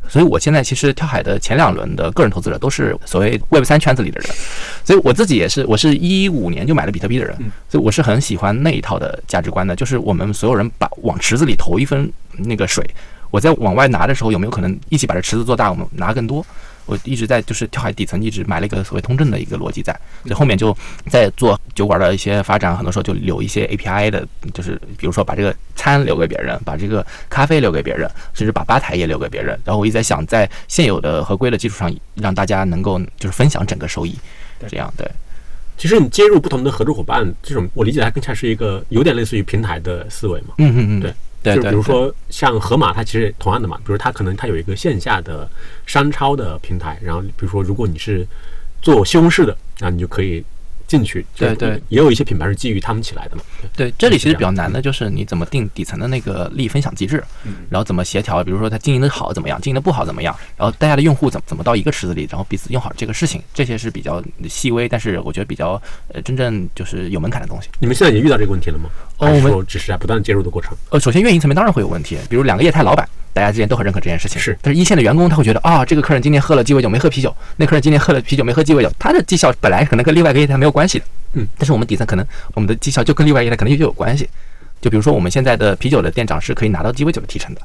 [0.08, 4.34] 所以我现在其实跳海的前两轮的个人投资者都是所谓 Web 三圈子里的人，
[4.84, 7.36] 所以我自己也是，我是一五年就买了比特币的人，
[7.68, 12.84] 所以我是很喜欢那一套的价值观的，就是我们所有人把往池子里投一分那个水，
[13.30, 16.44] 我在往外拿的时候有没有可能一起把这池子做大，我们拿更多？
[16.86, 19.92] 我一直在就是跳海底层一直埋了一个所谓通证的一个逻辑在，
[20.22, 20.76] 所以后面就
[21.08, 29.58] 在做酒馆的一些发展，很多时候就留一些 API 的，就是比如说把这个餐留给别人，把这个咖啡留给别人，甚至把吧台也留给别人。
[29.64, 34.18] 然后我一直在想，在现有的合规的基础上，让大家能够就是分享整个收益，
[34.68, 35.08] 这样对。
[35.76, 40.54] 其实你接入不同的合作伙伴，这种我理解它更像是一个有点类似于平台的思维嘛。
[40.58, 41.12] 嗯嗯嗯，对。
[41.44, 45.48] 就比如说像盒马，它其实同样的嘛，比如它可能它有一个线下的
[45.86, 48.26] 商超的平台，然后比如说如果你是
[48.80, 50.44] 做西红柿的，那你就可以。
[50.94, 53.42] 进去，对对，也有一些品牌是基于他们起来的嘛。
[53.76, 57.22] 对，这里其实比较难的就是你怎么定底层的那个利益分享机制，
[57.68, 65.80] 然后怎么协调，比如说它经营的好怎么样，经营的不好怎么样，然后大家的用户怎么怎么到一个池子里，然后彼此用好这个事情，这些是比较细微，但是我觉得比较
[66.12, 67.68] 呃真正就是有门槛的东西。
[67.80, 68.88] 你们现在已经遇到这个问题了吗？
[69.18, 70.76] 哦，我们只是在不断介入的过程。
[70.90, 73.08] 呃，首先运营层面当然会有问题，比如两个业态老板。
[73.34, 74.56] 大家之间都很认可这件事情，是。
[74.62, 81.46] 但是一线的员工他会觉得啊，这个客人今天喝了鸡尾酒没喝啤酒，那客人今天喝了啤酒没喝鸡尾酒，他的绩效本来可能跟另外一个业态没有关系的，嗯。
[81.58, 84.26] 但是我们底层可能我们的绩效就跟另外一个业态可能就有关系，
[84.80, 87.60] 就比如说我们现在的啤酒的店长是可以拿到鸡尾酒的提成的。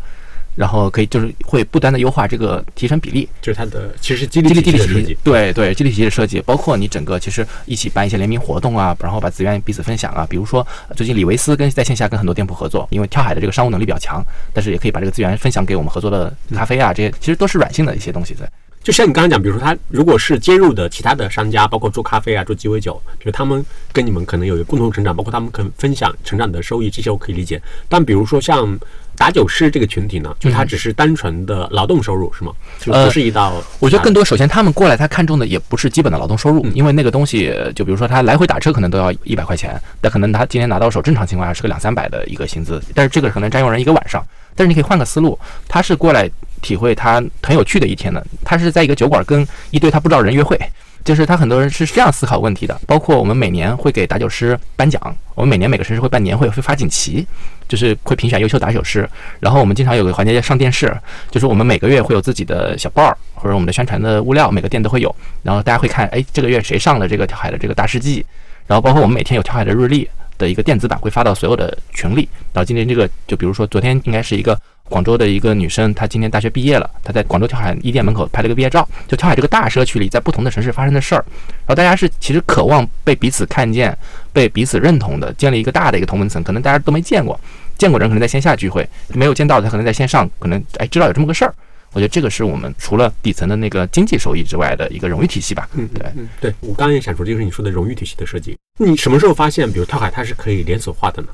[0.59, 10.67] 然后可以就是会不断的优化这个提成比例，就是它的其实激励激励的设计，对对激励体系的设计，包括你整个其实一起办一些联名活动啊，然后把资源彼此分享啊，比如说
[10.97, 14.21] 最近李维斯跟在线下跟很多店铺合作，因为跳海的这个商务能力比较强，
[14.53, 18.45] 但是也可以把这个资源分享给我们合作的咖啡啊这些，其实都是软性的一些东西在。
[18.81, 27.61] 就像你刚刚讲，比如说他如果是接入的其他的商家，包括做咖啡啊、做鸡尾酒，就是他们跟你们可能有一个共同成长，包括他们可能分享成长的收益，这些我可以理解。
[27.89, 28.79] 但比如说像
[29.19, 32.53] 打酒师这个群体呢，就他只是单纯的劳动收入是吗？
[32.79, 33.62] 就不是一道。
[33.79, 44.25] 我觉得更多，首先他们过来，他看中的也不是基本的劳动收入，因为那个东西，就比如说他来回打车可能都要一百块钱，那可能他今天拿到手，正常情况下是个两三百的一个薪资，但是这个可能占用人一个晚上。
[44.55, 46.29] 但是你可以换个思路，他是过来
[46.62, 50.58] 体会他很有趣的一天的，他是在一个酒馆跟一堆他不知道人约会。
[51.05, 55.01] 就是他很多人是这样思考问题的，包括我们每年会给打酒师颁奖，
[55.34, 57.25] 我们每年每个城市会办年会，会发锦旗，
[57.69, 59.10] 就是会评选优秀打手师。
[59.39, 60.93] 然后我们经常有个环节叫上电视，
[61.32, 65.15] 就是我们每个月会有自己的小报儿或者我们的宣传的物料，每个店都会有。
[65.41, 68.25] 然后大家会看，哎，这个月谁上了这个跳海的这个大事记。
[68.67, 70.05] 然后包括我们每天有跳海的日历
[70.38, 72.27] 的一个电子版，会发到所有的群里。
[72.51, 74.60] 然后今天这个，就比如说昨天应该是一个。
[74.89, 78.89] 广州的一个女生，她今年大学毕业了，她在广州跳海一店门口拍了个毕业照。
[79.08, 81.23] 就跳海这个大社区里，在不同的城市发生的事儿，
[81.60, 83.95] 然后大家是其实渴望被彼此看见、
[84.33, 86.43] 被彼此认同的，建立一个大的一个同文层。
[86.43, 87.39] 可能大家都没见过，
[87.77, 91.53] 见过人可能在线下聚会，没有见到的他可能在线上，可能哎知道有这么个事儿。
[91.91, 95.67] 我觉得这个是我们除了底层的那个经济收益之外的一个荣誉体系吧。
[95.73, 98.55] 嗯，对，嗯，对我刚刚也想说，就是你说的荣誉体系的设计。
[98.77, 101.29] 你什么时候发现，比如跳海它是可以连锁化的呢？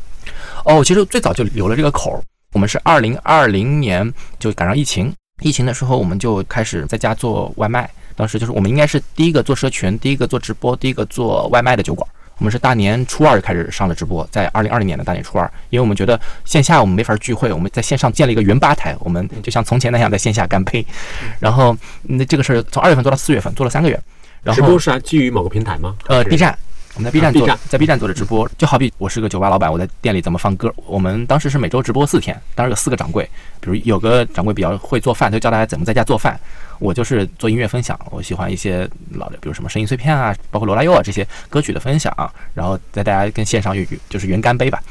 [0.64, 2.24] 哦，其实最早就留了这个口儿。
[2.54, 7.90] 我们是二零二零年就赶上疫情，疫情的时候我们就开始在家做外卖。
[8.16, 12.10] 当时就是我们应该是第一个做社群、第一个做直播、第一个做外卖的酒馆。
[12.38, 20.86] 我们是大年初二就开始上了直播，在二零二零年的大年初二，因为我们觉得线下我们没法聚会，我们在线上建了一个云吧台，我们就像从前那样在线下干杯。
[21.40, 24.00] 然后那这个事儿从二月份做到四月份，做了三个月。
[24.44, 25.96] 然后直播是基于某个平台吗？
[26.08, 26.58] 呃，B 站。
[26.96, 30.74] 我们在 B 站做，在 B 站做的直播，就好比我是个酒吧老板，我在店里怎么放歌？
[30.86, 36.40] 我们当时是每周直播四天，当时有四个掌柜，比如有个掌柜比较会做饭，就教大家怎么在家做饭。
[36.80, 42.14] 我就是做音乐分享，我喜欢一些老的，比如什么声音碎片啊，包括罗拉佑啊这些歌曲的分享，
[42.54, 44.82] 然后在大家跟线上云就是云干杯吧。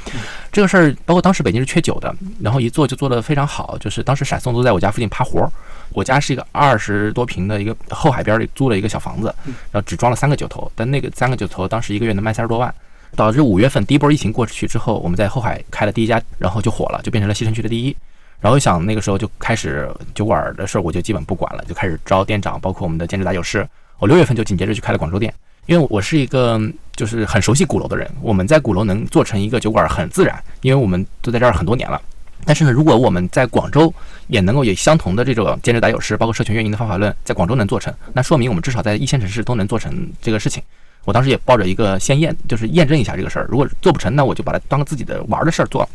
[0.50, 5.50] 这个事儿，包括当时北京是缺酒的，然后一做就做得非常好，就是当时闪送都在我家附近趴活儿。
[5.90, 12.74] 我家是一个二十多平的一个后海边里租了一个小房子，然后只装了三个酒头，但那个三个酒头当时一个月能卖三十多万。
[13.16, 17.96] 导致五月份第一波疫情过去之后，我们在后海开了第一家，然后就火了，就变成了西城区的第一。
[18.44, 23.66] 然后想那个时候就开始酒馆的事儿，我就基本不管了，就开始招店长，包括我们的兼职打酒师。
[23.98, 25.32] 我六月份就紧接着去开了广州店，
[25.64, 26.60] 因为我是一个
[26.94, 31.98] 就是很熟悉鼓楼的人，我们在鼓楼能做成一个酒馆很自然，因为我们都在这儿很多年了。
[32.44, 33.90] 但是呢，如果我们在广州
[34.26, 40.62] 也能够有相同的这种兼职打酒师，包括社群运营的方法论，在广州能做成，那说明我们至少在一线城市都能做成这个事情。
[41.06, 43.46] 我当时也抱着一个先验，就是验证一下这个事儿。
[43.48, 45.88] 如果做不成，那我就把它当个自己的玩的事儿做了。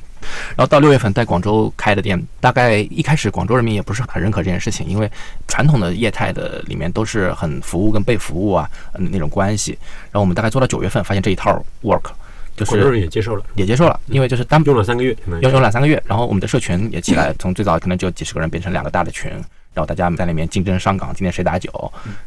[0.50, 5.10] 然后到六月份在广州开的店，大概一开始广州人民也不是很认可这件事情，因为
[5.48, 9.78] 传统的业态的里面都是很服务跟被服务啊那种关系。
[10.12, 12.12] 然后我们大概做到九月份，发现这一套 work。
[12.58, 19.32] 就是广州人也接受了，也接受了，因为就是单用了三个月，用用了三个月，然后我们的社群也起来，从最早可能就几十个人变成两个大的群，
[19.74, 21.72] 然后大家在里面竞争上岗，今天谁打酒，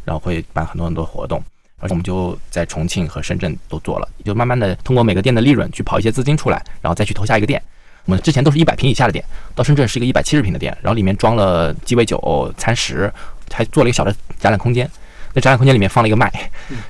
[0.06, 1.38] 然后会办很多很多活动，
[1.80, 7.62] 而且我们就在重庆和深圳都做了，就慢慢的通过每个店的利润去跑一些资金出来，然后再去投下一个店。
[8.04, 13.12] 我们之前都是一百平以下的店，到深圳是一个一百七十平的店，然后里面装了鸡尾酒、餐食，
[13.52, 14.90] 还做了一个小的展览空间。
[15.34, 16.30] 那展览空间里面放了一个麦，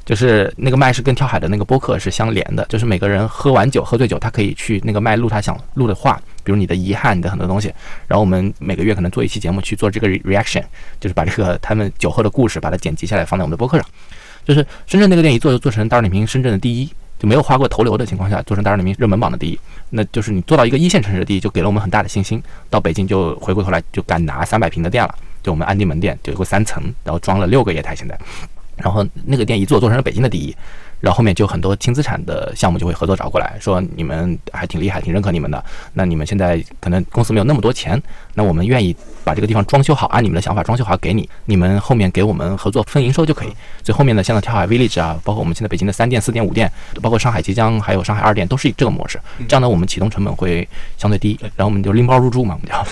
[0.04, 7.72] 就是那个麦是跟跳海的那个播客是相连的，就是每个人喝完酒喝醉酒，他可以去那个麦录他想录的话，比如你的遗憾，你的很多东西。
[8.08, 10.64] 然后我们每个月可能做一期节目去做这个 reaction，
[10.98, 13.86] 就是把这个他们酒后的故事把它剪辑下来放在我们的播客上。
[14.44, 16.90] 就是深圳那个店一做就做成大众点评深圳的第一，
[17.22, 19.56] 就没有花过头流的情况下做成大众点评热门榜的第一，
[19.90, 22.42] 那就是你做到一个一线城市的第一，就给了我们很大的信心。
[22.68, 25.14] 到北京就回过头来就敢拿三百平的店了。
[25.40, 28.18] 就我们安定门店就有个三层，然后装了六个业态，现在，
[28.74, 30.52] 然后那个店一做做成了北京的第一。
[30.98, 35.64] 然后后面就很多轻资产的项目就会合作找过来说，你们还挺厉害，挺认可你们的。
[35.94, 38.00] 那你们现在可能公司没有那么多钱，
[38.34, 43.48] 那我们愿意把这个地方装修好，按你们的想法装修好给你，你们后面给我们合作分营收就可以。
[43.82, 49.18] 所以后面的像跳海 Village 啊，包括我们现在北京的三店、四店、五店，包括上海即将还有上海二店，都是以这个模式。
[49.48, 50.68] 这样呢，我们启动成本会
[50.98, 52.84] 相对低，然后我们就拎包入住嘛，我们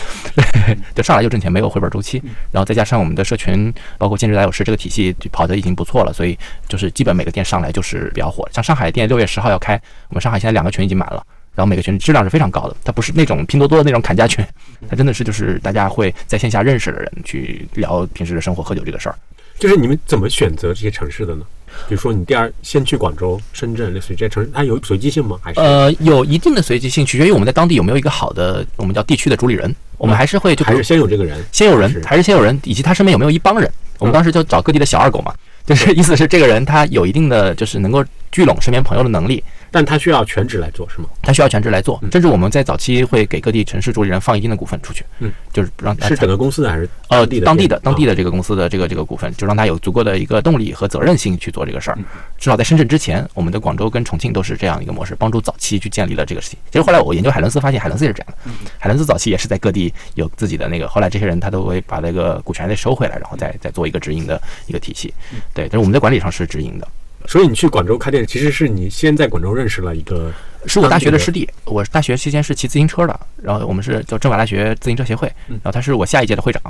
[0.74, 2.22] 就， 就上来就挣钱，没有回本周期。
[2.50, 7.82] 然后再加上我们的社群，包括兼职打有师这个体系就跑得已经不错了，所以就是基本每个店上来就。
[7.82, 9.74] 是比较火，像上海店六月十号要开，
[10.10, 11.24] 我们上海现在两个群已经满了，
[11.60, 14.42] 然后每个群质量是非常高的，它不是那种拼多多的那种砍价群，
[14.88, 19.14] 它真的是就是大家会在线下认识的人去聊平时的生活、喝酒这个事儿。
[19.58, 21.44] 就是你们怎么选择这些城市的呢？
[21.86, 25.38] 比如说你第二先去广州、深圳类似于这些城市，它有随机性吗？
[25.42, 33.70] 还是呃有一定的随机性，取决于我们在当地有没有一个好的我们叫地区的主理人，我们还是会就还是先有这个人，先有人还是先有人，以及他身边有没有一帮人。
[33.98, 35.34] 我们当时就找各地的小二狗嘛。
[35.66, 41.08] 就是意思是这个人他有一定的就是能够聚拢身边朋友的能力，但他需要全职来做是吗？
[41.22, 47.46] 他需要全职来做，甚至我们在早期会给各地城市主理人放一定的股份出去，嗯，就是让他是整个公司的还是呃当地的？
[47.46, 52.04] 当地的当地的的这个公司的这个这个股份，就让他有足够的一个动力和责任心去做这个事儿嗯。
[52.38, 56.58] 至少在深圳之前，我们的广州跟重庆都是这样一个模式，帮助早期去建立了这个事情。
[56.72, 58.38] 其实后来我研究海伦斯，发现海伦斯也是这样的。
[58.46, 65.14] 嗯海伦斯早期也是在各地有自己的那个，后来这些人他都会把那个股权再收回来，然后再再做一个直营的一个体系。
[65.32, 66.88] 嗯对，但是我们在管理上是直营的。
[67.26, 70.32] 所以你去广州开店，其实是你先在广州认识了一个
[70.66, 75.60] 是我大学的师弟，我大学期间是骑自行车的，然后我们是叫政法大学自行车协会，嗯。
[75.62, 76.62] 然后他是我下一届的会长，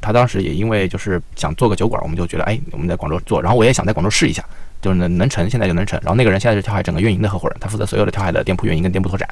[0.00, 4.44] 他当时也因为就是想做个酒馆，我们就觉得哎，我们在广州做，然后我也想在广州试一下，
[4.84, 5.98] 就是能能成，现在就能成。
[6.02, 9.26] 然后那个人现在是跳海整个运营的合伙人，他负责所有的跳海的店铺运营跟店铺拓展。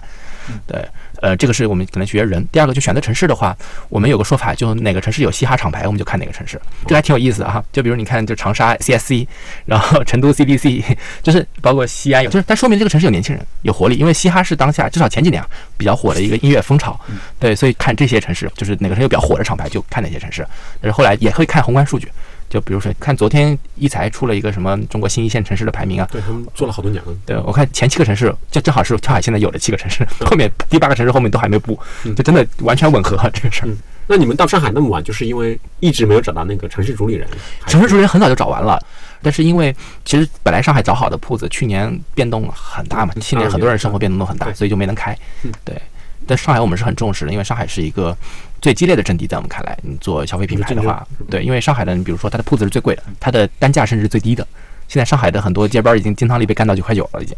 [0.66, 0.82] 对，
[1.20, 2.44] 呃，这个是我们可能学人。
[2.50, 3.54] 第二个就选择城市的话，
[3.90, 7.62] 我们有个说法，就哪个城市有嘻哈厂牌，我们就看哪个城市，这还挺有意思的哈。
[7.70, 9.26] 就比如你看，就长沙 CSC，
[9.66, 10.82] 然后成都 CDC，
[11.22, 13.96] 就是包括西安有，就是它说明这个城市有年轻人，有活力。
[13.96, 16.98] 因为嘻哈是当下至少前几年啊比较火的一个音乐风潮，
[17.38, 20.44] 对，所以看这些城市，就是哪个城市有比较火的厂牌，就看哪些城市。
[20.80, 22.10] 但是后来也会看宏观数据，
[22.52, 27.12] 就比如说看昨天一财出了一个什么中国新一线城市的排名啊，对他们做了好多年了。
[27.24, 33.68] 对，我看前七个城市，就正好是跳海现在有的七个城市， 后面第八个城市后面都还没布，就真的完全吻合这个事儿。
[33.68, 37.26] 嗯那你们到上海那么晚，就是因为一直没有找到那个城市主理人，
[37.68, 38.78] 城市主理人很早就找完了，
[39.22, 45.52] 但是因为其实本来上海找好的铺子，去年变动很大嘛，去年很多人生活变动都很大，对所以就没能开嗯。
[45.64, 45.80] 对，
[46.26, 48.14] 但上海我们是很重视的，因为上海是一个
[48.62, 54.46] 最激烈的阵地，在我们看来，你做消费品牌的话对，因为上海的，你比如说它的铺子是最贵的，它的单价甚至是最低的。
[54.88, 57.34] 现在上海的很多街边已经金汤力被干到九块九了，已经。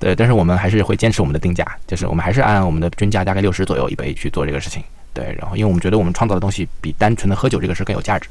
[0.00, 4.82] 对，但是我们还是会坚持我们的定价，就是我们还是按我们的均价大概六十左右一杯去做这个事情。
[5.12, 8.28] 对，然后因为我们觉得我们创造的东西比单纯的喝酒这个事更有价值。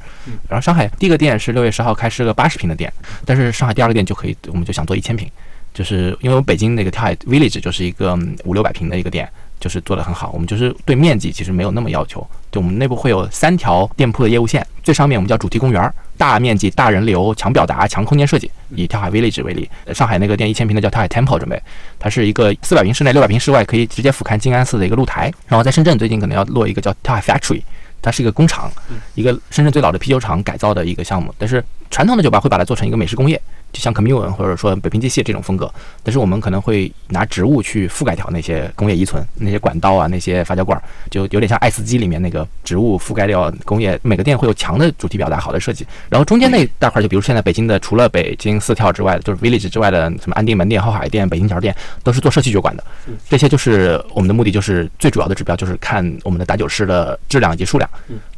[0.48, 2.92] 然后上海第一个店是六月十号开，是个八十平的店，
[3.24, 5.30] 但是上海第二个店就可以，我们就想做一千平，
[5.72, 9.26] 就是因为我们北京那个跳海 Village 就是一个嗯五六百平的一个店，
[9.64, 10.30] 就是做得很好。
[10.34, 12.20] 我们就是对面积其实没有那么要求，
[12.52, 18.50] 就我们内部会有三条店铺的业务线，最上面我们叫主题公园，大面积、大人流、强表达、强空间设计。
[18.76, 21.58] 以跳海 Village 为例，呃上海那个店一千平的叫跳海 Temple 准备，
[21.98, 25.32] 它是一个四百平室内、六百平室外，可以直接俯瞰静安寺的一个露台。
[25.48, 27.62] 然后在深圳最近可能要落一个叫跳海 Factory。
[28.02, 28.70] 它是一个工厂，
[29.14, 31.34] 一个深圳最老的啤酒厂改造的一个项目。
[31.38, 31.64] 但是
[31.94, 33.40] 传统的酒吧会把它做成一个美式工业，
[33.72, 35.72] 就像 Commune 或者说北平机械这种风格。
[36.02, 40.76] 但是我们可能会拿植物去覆盖掉那些工业遗存，那些管道啊，那些发酵罐，
[41.08, 43.96] 就有点像爱斯基里面那个植物覆盖掉工业。
[44.02, 45.86] 每个店会有强的主题表达，好的设计。
[46.08, 52.82] 然后中间那一大块，就比如现在北京的，除了北京四跳之外，就是 Village 之外的什么安定门店、后海店、北京桥店，都是做社区酒馆的。
[53.28, 57.88] 这些就是我们的目的，就是最主要的指标就是看我们的打酒师的质量以及数量。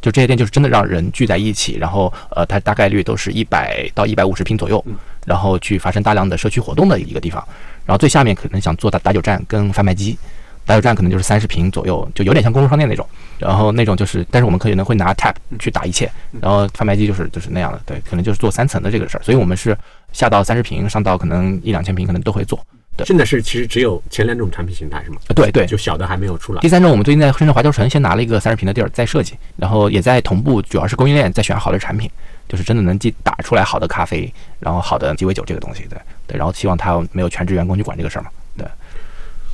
[0.02, 4.84] 就这些店就是真的让人聚在一起，然后呃，它大概率都是一百到一百五十平左右，
[5.24, 7.42] 然后去发生大量的社区活动的一个地方。
[7.84, 10.18] 然后最下面可能想做打打酒站跟贩卖机，
[10.64, 13.06] 打酒站可能就是三十平左右，就有点像公众商店那种。
[13.38, 19.22] 然后那种就是，但是我们可以呢会拿 tap 去打一切，然后贩卖机就是就是那样的，对，可能就是做三层的这个事儿。
[19.22, 19.76] 所以我们是
[20.12, 22.58] 下到三十平，上到可能一两千平，可能都会做。
[23.04, 25.16] 现在是其实只有前两种产品形态是吗？
[25.28, 26.68] 呃对对，就小的还没有出来第。
[26.68, 32.10] 三种，我们最近在深圳华侨城先拿了一个三十平的地儿在设计，然后也在同步，主要是供应链在选好的产品，
[32.48, 38.66] 就是真的能既打出来好的咖啡，然后好的鸡尾酒这个东西，对对，然后希望他没有全职员工去管这个事儿嘛，对。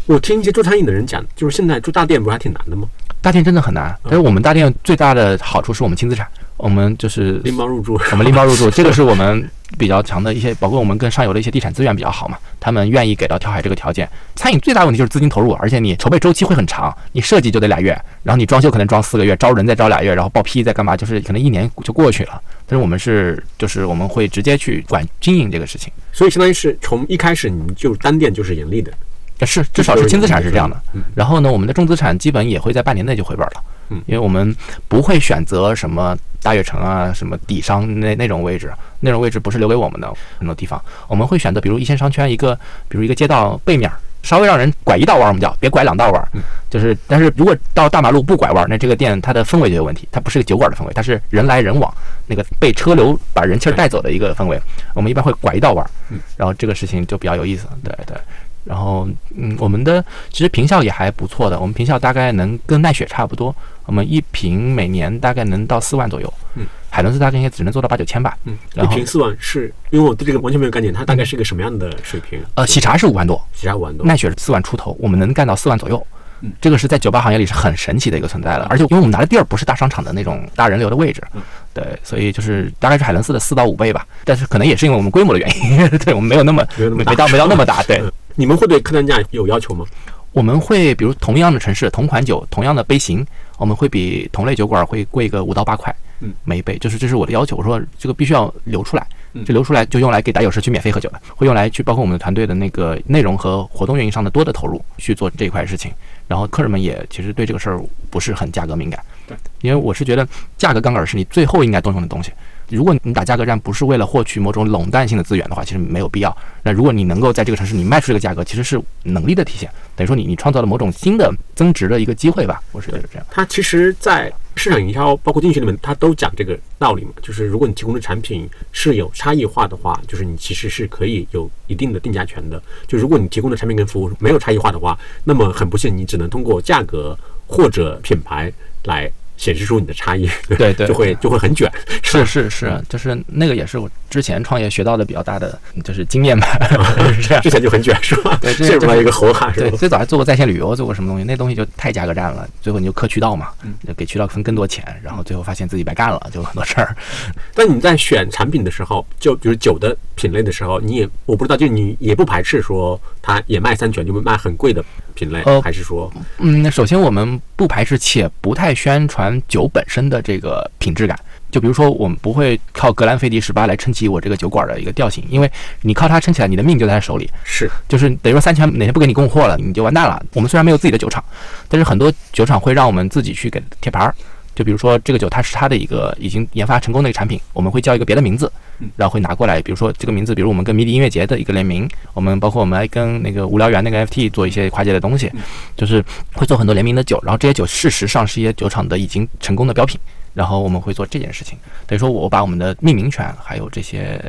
[0.06, 2.88] 我听一些做餐饮的人讲，就是现在做大店不是还挺难的吗？
[3.20, 6.26] 大店真的很难，但是我们大店最大的好处是我们轻资产，
[6.62, 14.08] 我们就是拎包入住，我们拎包入住，这个是我们比较强的一些， 包括我们跟上游的一些地产资源比较好嘛，他们愿意给到跳海这个条件。
[14.36, 22.40] 餐饮最大问题就是资金投入，而且你筹备周期会很长，你设计就得俩月，然后你装修可能装四个月，招人再招俩月，然后报批再干嘛，就是可能一年就过去了。
[22.64, 28.92] 但是我们是就是我们会直接去管经营这个事情，所以相当于是从一开始你们就单店就是盈利的。
[29.38, 31.02] 呃是至少是轻资产是这样的嗯。
[31.14, 33.52] 然后呢，我们的重资产基本也会在半年内就回本了。
[33.90, 34.56] 嗯因为我们
[34.88, 42.54] 不会选择什么大悦城啊、什么底商那那种位置，那种位置不是留给我们的很多地方，我们会选择比如一线商圈一个，
[42.88, 43.90] 比如一个街道背面，
[44.22, 46.26] 稍微让人拐一道弯儿，我们叫别拐两道弯儿，
[46.70, 51.92] 就是但是如果到大马路不拐弯儿，那这个店它的氛围就有问题，它不是个酒馆的氛围，它是人来人往，
[52.26, 54.58] 那个被车流把人气儿带走的一个氛围，
[54.94, 55.90] 我们一般会拐一道弯儿，
[56.38, 58.16] 然后这个事情就比较有意思，对对。
[58.64, 63.54] 然后，嗯，我们的其实平效也还不错的，我们平效大概能跟奈雪差不多，
[63.86, 72.40] 我们一瓶每年大概能到四万左右，嗯，海伦斯大概应该只能做到八九千吧，嗯，一然后瓶四万是因为我对这个完全没有概念，它大概是个什么样的水平？
[72.54, 74.06] 呃，喜茶是五万多，喜茶五万多。
[74.06, 76.21] 奈雪是四万出头，我们能干到四万左右嗯。
[76.60, 89.84] 这个是在酒吧行业里是很神奇的一个存在了，而且因为我们拿的地儿不是大商场的那种大人流的位置，嗯对，所以就是大概是海伦斯的四到五倍吧，但是可能也是因为我们规模的原因， 对我们没有那么没到没到那么大，对嗯，你们会对客单价有要求吗？
[90.32, 93.24] 我们会比如同样的城市、同款酒、同样的杯型，
[93.58, 97.54] 我们会比同类酒馆会贵个五到八块，嗯，每一杯，就是这是我的要求。
[97.56, 105.92] 我说这个必须要留出来，嗯这留出来就用来给打酒师去免费喝酒的，会用来去包括我们团队的那个内容和活动运营上的多的投入去做这一块事情。
[106.32, 107.78] 然后客人们也其实对这个事儿
[108.10, 110.26] 不是很价格敏感，对，因为我是觉得
[110.56, 112.32] 价格杠杆是你最后应该动用的东西。
[112.72, 116.36] 如果你打价格战不是为了获取某种垄断性的资源的话，其实没有必要。
[116.62, 123.26] 那如果你能够在这个城市你卖出这个价格，其实是能力的体现，等于说你你创造了某种新的增值的一个机会吧，我是觉得是这样。
[123.30, 132.62] 它其实，在市场营销包括经济学里面，它都讲这个道理嘛，就是如果你提供的产品是有差异化的话，就是你其实是可以有一定的定价权的。
[132.86, 138.52] 就如果你提供的产品跟服务没有差异化的话，那么很不幸，你只能通过价格或者品牌
[138.84, 139.10] 来
[139.42, 141.68] 显示出你的差异，对对 就会就会很卷。
[142.00, 146.46] 是是是，就是那个也是我之前创业学到的比较大的就是经验吧，
[147.12, 147.42] 是这样。
[147.42, 148.38] 之前就很卷是吧？
[148.40, 149.76] 对这陷入了一个猴海是对，吧？
[149.76, 153.48] 最早还做过在线旅游，做过什么东西，那东西就太价格战了，最后你就磕渠道嘛，
[153.84, 156.94] 就给渠道分更多钱，然后最后发现自己白干了，就很多事儿。
[157.52, 164.84] 但你在选产品的时候，就比如酒的品类的时候，你也我不知道，就你也不排斥说它也卖三全，就卖很贵的
[165.14, 171.18] 品类，呃还是说嗯，首先我们不排斥且不太宣传酒本身的这个品质感。
[171.50, 175.50] 就比如说，我们不会靠格兰菲迪十八来撑起我这个酒馆的一个调性，因为
[175.82, 177.30] 你靠它撑起来，你的命就在他手里。
[177.44, 180.24] 是就是等于说三千哪天不给你供货了，你就完蛋了。
[180.32, 181.22] 我们虽然没有自己的酒厂，
[181.68, 184.14] 但是很多酒厂会让我们自己去给贴牌儿。
[184.54, 188.50] 就比如说这个酒，它是它的一个已经研发成功的一个产品，我们会叫一个别的名字，
[188.96, 189.60] 然后会拿过来。
[189.62, 195.30] 比如说这个名字，比如我们跟迷笛音乐节的一个联名，我们包括我们还跟那个无聊猿那个 FT 做一些跨界的东西，
[195.76, 197.18] 就是会做很多联名的酒。
[197.24, 199.98] 然后这些酒事实上是一些酒厂的已经成功的标品，
[200.34, 201.58] 然后我们会做这件事情。
[201.86, 204.20] 等于说我把我们的命名权还有这些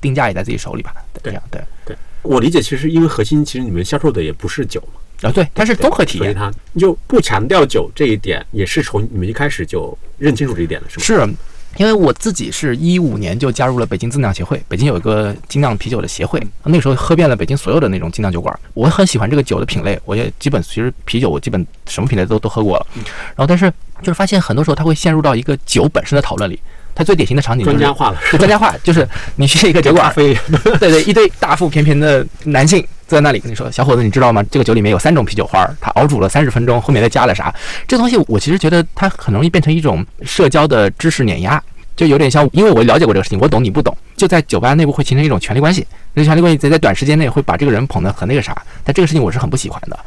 [0.00, 1.60] 定价也在自己手里吧，这样对。
[1.84, 6.26] 对我理解，其实因为核心其实你们销售的也不是酒嘛，啊，对，它是综合体验。
[6.26, 11.26] 所以它你就不强调酒这一点，也是从你们一开始就认清楚这一点了，是吗？
[11.26, 11.34] 是
[11.76, 23.68] 因为我自己是一五年就加入了北京自酿协会，北京有一个精酿啤酒的协会，那个时候喝遍了北京所有的那种精酿酒馆，我很喜欢这个酒的品类，我也基本其实啤酒我基本什么品类都都喝过了，然后但是
[24.02, 26.60] 就是发现很多时候它会陷入到一个酒本身的讨论里。
[26.94, 30.32] 它最典型的场景就是专家化了，就专家化，就是你去一个酒馆，非
[30.78, 34.44] 对对，一堆大腹便便的男性坐在那里跟你说：“小伙子，你知道吗？
[34.50, 37.52] 这个酒里面有三种啤酒花，它熬煮了三十分钟，后面再加了啥？”
[37.88, 41.60] 这东西我其实觉得它很容易变成一种社交的知识碾压，
[41.96, 45.86] 就有点像，因为我了解过这个事情，我懂你不懂，就在酒吧内部会形成一种权力关系。
[46.14, 49.98] 那权力关系在在短时间内会把这个人捧得很那个啥，但这个事情我是很不喜欢的。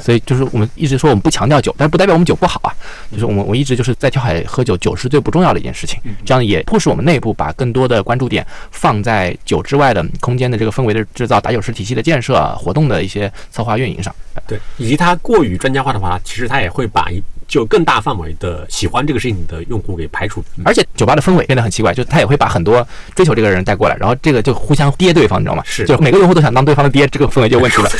[0.00, 2.74] 所以就是我们一直说我们不强调酒，但不代表我们酒不好啊。
[3.10, 6.00] 就是我们我一直就是在跳海喝酒，酒是最不重要的一件事情。
[6.24, 14.14] 这样也迫使我们内部把更多的关注点放在酒之外的空间的这个氛围的制造、打酒师体系的建设、活动的一些策划运营上。
[14.46, 20.44] 对，以及它过于专家化的话，其实它也会把一就更大范围的喜欢这个事情的用户给排除。
[20.64, 25.62] 而且酒吧的氛围变得很奇怪，就他也会把很多追求这个人带过来，然后这个就互相跌对方，你知道吗？
[25.66, 27.90] 是就每个用户都想当对方的爹，这个氛围就有问题了。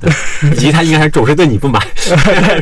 [0.52, 1.82] 以及他应该是总是对你不满，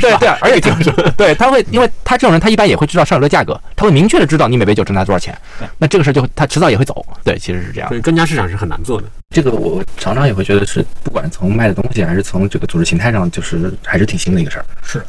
[0.01, 5.37] 对对，而且就 是对他会，因为他这种人，他一般也会知道上游的价格，他会明确的知道你每杯酒挣他多少钱。
[5.79, 7.05] 那这个事儿就他迟早也会走。
[7.25, 7.97] 对，其实是这样所。
[7.97, 9.07] 以专家市场是很难做的。
[9.31, 14.65] 这个我常常也会觉得是，不管从卖的东西还是从这个组织形态上，就是还是挺新的一个事儿。
[14.83, 15.03] 是，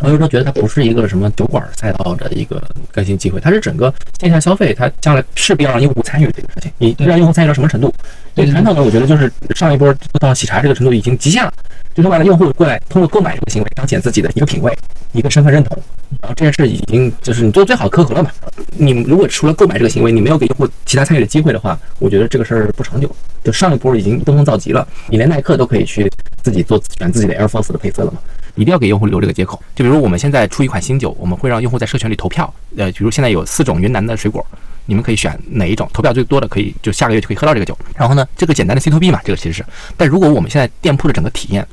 [0.00, 6.70] 我有时候觉得它不是一个什么酒馆赛道的一个更新机会，它是整个线下消费，它将来势必要让用户参与这个事情。
[6.78, 7.92] 你让用户参与到什么程度？
[8.34, 11.52] 对传统的，我觉得就是上一波做到喜茶这个程度已经极限了，
[11.96, 14.70] 就说白了，用户过来通过购买这个行为彰显自己的一个品味、
[15.12, 15.82] 一个身份认同，
[16.20, 18.30] 然后这件事已经就是你做最好可口了嘛。
[18.76, 23.10] 你如果除了购买这个行为，你没有给用户其他参与的机会的话，我觉得这个事儿不长久。
[23.42, 26.06] 就上一波已经登峰造极了，你连耐克都可以去
[26.42, 28.18] 自己做选自己的 Air Force 的配色了嘛。
[28.56, 29.62] 一定要给用户留这个接口。
[29.74, 32.52] 就比如我们现在出一款新酒，我们会让用户在社群里投票。
[32.76, 34.44] 呃，比如现在有四种云南的水果，
[34.86, 37.78] 你们可以选哪一种，投票最多的可以就下个月就可以喝到这个酒。
[37.94, 39.64] 然后呢，这个简单的 C to B 嘛，这个其实是。
[39.96, 41.64] 但如果我们现在店铺的整个体验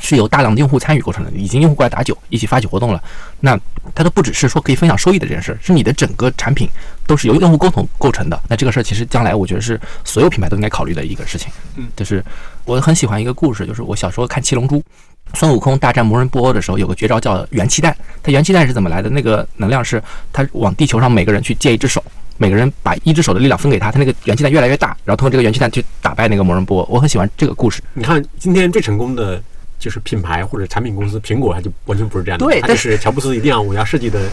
[0.00, 3.00] 是由大量的用户参与构成的，已经用户过来打酒，一起发起活动了，
[3.38, 3.58] 那
[3.94, 6.68] 它都不只是说可以分享收益的这件事，是你的整个产品
[7.06, 8.40] 都是由用户共同构成的。
[8.48, 11.52] 那这个事儿其实将来我觉得是所有品牌都应该考虑的一个事情。
[11.76, 12.24] 嗯，就是
[12.64, 14.78] 我很喜欢一个故事，就是我小时候看《七龙珠》。
[15.34, 17.96] 孙悟空大战魔人布欧的时候，有个绝招叫元气弹。
[18.20, 19.08] 它元气弹是怎么来的？
[19.08, 22.02] 那个能量是它往地球上每个人去借一只手，
[22.36, 26.88] 每个人把一只手的力量分给他，他那个元气弹越来越大，然后通过这个元气弹去打败那个魔人布欧。
[26.90, 27.80] 我很喜欢这个故事。
[27.94, 29.40] 你看今天最成功的
[29.80, 34.30] 就是品牌或者产品公司，苹果它就完全不是这样的，对就是乔布斯一定要我要设计的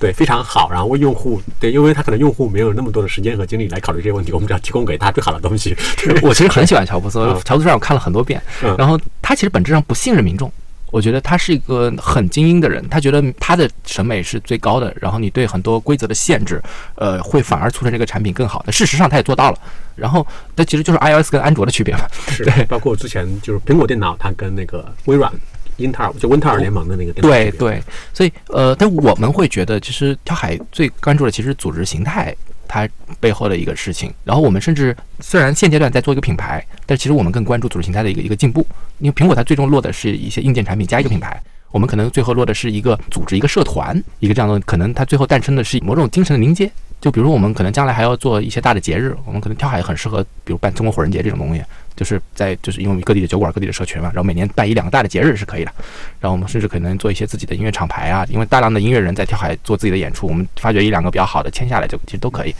[0.00, 0.68] 对，非常好。
[0.70, 5.76] 然后为用户，对，因为他可能用户没有那么多的时间和精力来考虑这些问题，我们只要提供给他最好的东西。
[6.22, 10.50] 我其实很喜欢乔布斯，嗯乔布斯让我看了很多遍，嗯然后他其实本质上不信任民众。
[10.96, 16.58] 我觉得他是一个很精英的人，他觉得他的审美是最高的，然后你对很多规则的限制，
[16.94, 18.72] 呃，会反而促成这个产品更好的。
[18.72, 19.58] 事实上他也做到了，
[19.94, 20.26] 然后
[20.56, 22.00] 这其实就是 iOS 跟安卓的区别嘛。
[22.30, 25.30] 是，包括之前就是苹果电脑，它跟那个微软、
[25.76, 27.82] 英特尔就温特尔联盟的那个电脑，对对，
[28.14, 32.34] 所以呃，但我们会觉得，其实跳海最关注的其实组织形态
[32.68, 32.88] 它
[33.20, 34.12] 背后的一个事情。
[34.24, 38.66] 然后我们甚至虽然现阶段在做一个品牌，但其实我们更关注组织形态的一个一个进步。
[38.98, 41.40] 因为苹果它最终落的是一些硬件产品加一个品牌。
[41.72, 46.70] 我们可能最后落的是一个组织、一个社团、一个这样的，可能它最后诞生的是某种精神的凝结。
[46.98, 51.62] 就比如我们可能将来还要做一些大的节日，我们可能跳海很适合，比如办中国火人节这种东西，
[51.96, 55.72] 就是在就是因为各地的酒馆、各地的社群嘛，然后每年办一两个大的节日是可以的。
[56.20, 62.54] 然后我们甚至可能做一些自己的音乐厂牌啊，因为大量的音乐人在跳海做自己的演出，我们发掘一两个比较好的签下来就其实都可以。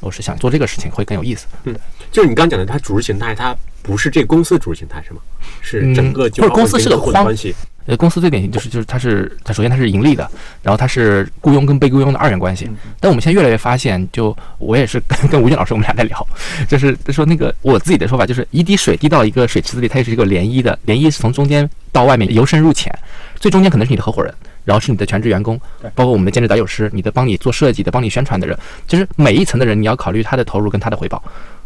[0.00, 1.46] 我是想做这个事情会更有意思。
[1.64, 1.74] 嗯
[2.10, 5.20] 就是你刚讲的，它组织形态，它不是这个公司的组织形态是吗？
[5.62, 7.54] 是整个嗯或者公司是个框关系。
[7.86, 10.30] 呃，公司最典型就是就是它是它首先它是盈利的，
[10.62, 12.70] 然后它是雇佣跟被雇佣的二元关系。
[13.00, 16.26] 但我们现在越来越发现，就我也是跟跟吴军老师我们俩在聊，
[16.68, 22.92] 就是说那个我自己的说法就是一滴水滴到一个水池子里，它也是一个涟漪的，涟漪是从中间到外面由深入浅，
[23.36, 24.32] 最中间可能是你的合伙人。
[24.64, 25.60] 然后是你的全职员工，
[25.92, 28.56] 包括我们的兼职导友师，你的帮你做设计的、帮你宣传的人，
[28.86, 31.20] 就是每一层的人，你要考虑他的投入跟他的回报。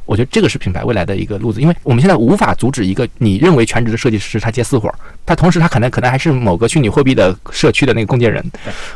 [0.07, 4.95] 我觉得这个是品牌未来的一个路子，因为我们现在无法阻止一个你认为全职的设计师他接私活儿，
[5.27, 8.45] 他同时他可能可能还是某个虚拟货币的社区的那个共建人，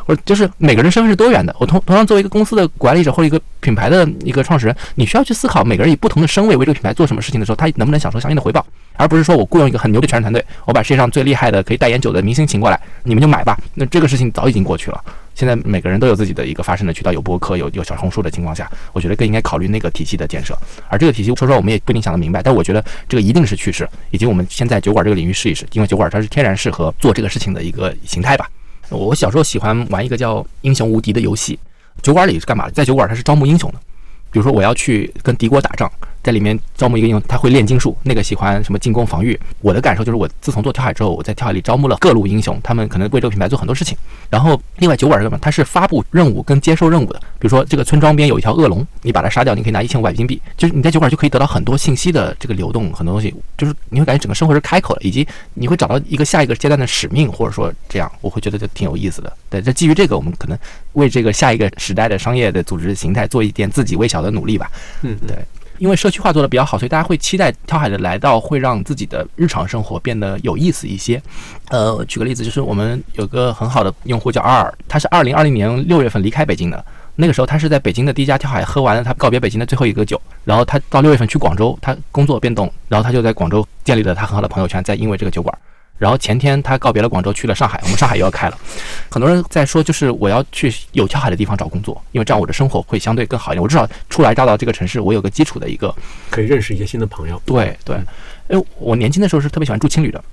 [0.06, 1.54] 或者就是每个人身份是多元的。
[1.58, 13.58] 我同同样作为一个公司的管理者或者一个品牌的一个创始人，你需要去思考每个人以不同的身位为这个品牌做什么事情的时候，他能不能享受相应的回报，而不是说我雇佣一个很牛的全职团队，我把世界上最厉害的可以代言酒的明星请过来，你们就买吧。
[13.74, 15.04] 那这个事情早已经过去了。
[15.41, 20.55] 现在每个人都有自己的一个发声的渠道，有播客，有有小红书的情况下，我觉得更应该考虑那个体系的建设。
[20.86, 28.51] 而这个体系，说实话，我们也不一定想得明白，但我觉得这个一定是趋势，以及我们先在酒馆这个领域试一试，因为酒馆它是天然适合做这个事情的一个形态吧。
[28.91, 31.59] 我小时候喜欢玩一个叫《英雄无敌》的游戏，
[32.03, 32.72] 酒馆里是干嘛的？
[32.72, 33.78] 在酒馆它是招募英雄的，
[34.30, 35.91] 比如说我要去跟敌国打仗，
[36.22, 39.38] 在里面招募一个英雄，他会炼金术，那个喜欢什么进攻防御。
[39.60, 43.96] 我的感受就是，我自从做跳海之后，我在跳海里招募了各路英雄，他们可能为这个品牌做很多事情。
[44.28, 45.38] 然后另外酒馆是什么？
[45.40, 47.18] 它是发布任务跟接受任务的。
[47.38, 50.40] 比如说这个村庄边有一条恶龙，你把它杀掉，你可以拿一千五百金币。
[50.56, 59.32] 就是你在酒馆就可以得到很多信息的这个流动，很多东西，就是你会感觉整个生活是开口的，以及你会找到一个下一个阶段的使命，或者说这样，我会觉得就挺有意思的。
[59.48, 60.58] 对，这基于这个，我们可能
[60.92, 64.70] 为这个下一个时代的商业的组织形态做一点自己微小的努力吧。
[65.02, 65.36] 嗯，对。
[65.80, 71.20] 因为社区化做的比较好，所以大家会期待跳海的来到，会让自己的日常生活变得有意思一些。
[71.70, 76.84] 呃，举个例子，就是我们有个很好的用户叫 R，他是二零二零年六月份离开北京的。
[77.16, 85.58] 那个时候他是在北京的第一家跳海喝完了他告别北京的最后一个酒，然后他到六月份去广州，他工作变动，然后他就在广州建立了他很好的朋友圈，在因为这个酒馆。
[86.01, 88.59] 然后前天他告别了广州，去了上海，我们上海又要开了。
[89.11, 93.62] 很多人在说，就是我要去有跳海的地方找工作，因为这样我的生活会相对更好一点。
[93.62, 95.94] 我至少初来乍到这个城市，我有个基础的一个
[96.30, 97.40] 可以认识一些新的朋友。
[97.44, 97.96] 对对，
[98.48, 100.24] 因为我年轻的时候是特别喜欢住青旅的，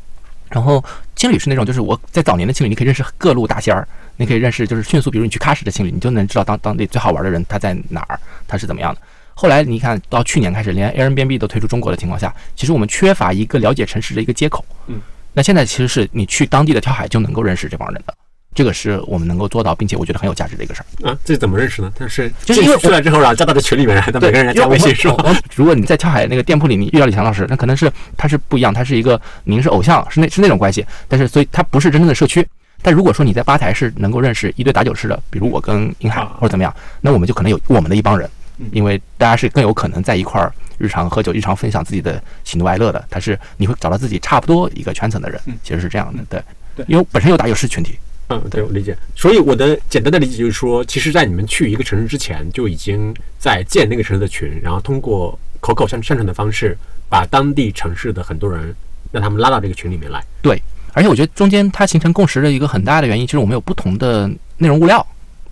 [0.49, 0.82] 然后
[1.18, 9.01] 青旅是那种就是我在早年的青旅，你可以认识各路大仙儿，你可以认识就是迅速，比如你去喀什的青旅，你就能知道当当地最好玩的人他在哪儿，他是怎么样的。
[9.34, 14.65] 后来你看到去年开始，连 Airbnb 都推出中国的情况下，其实我们缺乏一个了解城市的一个接口。
[14.88, 14.99] 嗯，
[15.38, 18.13] 那现在其实是你去当地的跳海就能够认识这帮人的。
[18.55, 21.07] 这个是我们能够做到，并且我觉得很有价值的一个事儿。
[21.07, 21.93] 啊，这怎么认识呢？
[21.95, 25.31] 但是就是因为出来之后，然后加到这群里面，让每个人来加微信是吧？
[25.53, 32.43] 如果你在跳海那个店铺里，你遇到李强老师，那可能是他是不一样，他是一个您是偶像，是那是那种关系，但是所以他不是真正的社区。
[32.81, 38.27] 但如果说你在吧台是能够认识一对打酒师的，比如我跟英海或者怎么样，那我们就可能有我们的一帮人，
[38.71, 43.03] 因为大家是更有可能在一块儿日常喝酒、日常分享自己的喜怒哀乐的。
[43.09, 46.41] 他是你会找到自己差不多一个圈层的人，其实是这样的，对，
[46.75, 47.97] 对因为本身有打酒师群体。
[48.30, 48.93] 嗯，对，我理解。
[49.15, 56.78] 所以我的简单的理解就是说，其实，在你们去一个城市之前，就已经在建那个城市的群，然后通过口口相相传的方式，
[57.09, 58.75] 把当地城市的很多人
[59.13, 60.21] 让他们拉到这个群里面来。
[60.41, 60.61] 对，
[60.91, 65.07] 而且我觉得中间它形成共识的一个很大的原因，就是我们有不同的内容物料，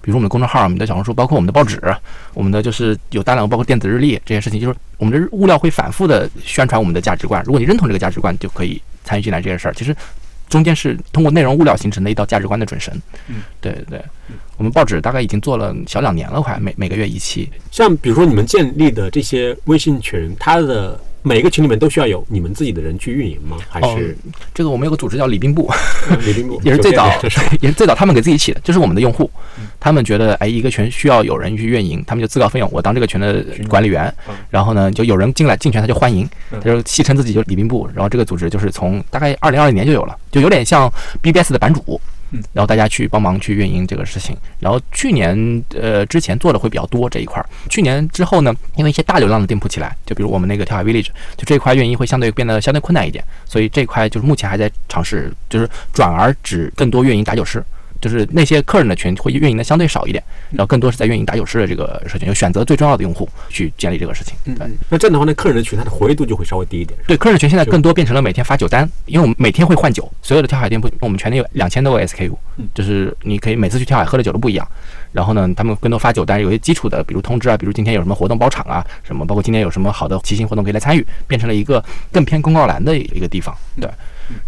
[0.05, 1.81] 比如说我们的公众号、我们的小红书，包括我们的报纸，
[2.35, 7.41] 我们的就是有大量包括电子日历这些事情，就是我们的物料会反复的宣传我们的价值观。
[7.43, 9.73] 如果你认同这个价值观，就可以参与进来这件事儿。
[9.73, 9.95] 其实
[10.47, 12.93] 中间是通过内容物料形成的一道价值观的准绳。
[13.29, 14.01] 嗯，对对对，
[14.57, 17.49] 我们报纸大概已经做了小两年了，快每每个月一期。
[17.71, 23.57] 像比如说你们建立的这些微信群，它的每个群里面都需要有你们自己的人去运营吗？
[23.67, 24.15] 还是？
[24.53, 25.67] 这个我们有个组织叫礼宾部，
[26.23, 27.41] 礼宾部 也是最早也是。
[27.73, 29.27] 最早他们给自己起的，就是我们的用户，
[29.79, 34.05] 他们觉得哎一个群需要有人去运营，他们就自告奋勇，我当这个群的管理员。
[34.29, 36.59] 嗯，然后呢就有人进来进群他就欢迎，嗯。
[36.59, 40.91] 他就戏称自己就是礼宾部，然后这个组织就是从大概二零二零年就有了，就有点像
[41.23, 41.99] BBS 的版主
[42.53, 51.07] 然后大家去帮忙去运营这个事情，然后去年呃之前做的会比较多这一块儿，去年之后呢，因为一些大流量的店铺起来，就比如我们那个跳海 Village，
[51.37, 57.63] 就这一块运营会相对变得相对困难一点，所以这块就是目前还在尝试，就是转而只更多运营打酒师，
[58.01, 64.35] 就是那些客人的群会运营的相对少一点，然后更多是在运营打酒师的这个社群，就选择最重要的用户去建立这个事情。
[64.45, 66.97] 对那这样的话，那客人的群它的活跃度就会稍微低一点。
[67.07, 74.67] 对，客人群现在更多变成了每天发酒单，因为我们每天会换酒，所有的跳海店铺我们全年有两千多个 SKU，嗯就是你可以每次去跳海喝的酒都不一样。
[75.11, 83.55] 然后呢，他们更多发酒单，有些基础的，比如通知啊，比如今天有什么活动包场啊，什么，包括今天有什么好的骑行活动可以来参与，变成了一个更偏公告栏的一个地方。
[83.79, 83.93] 对，然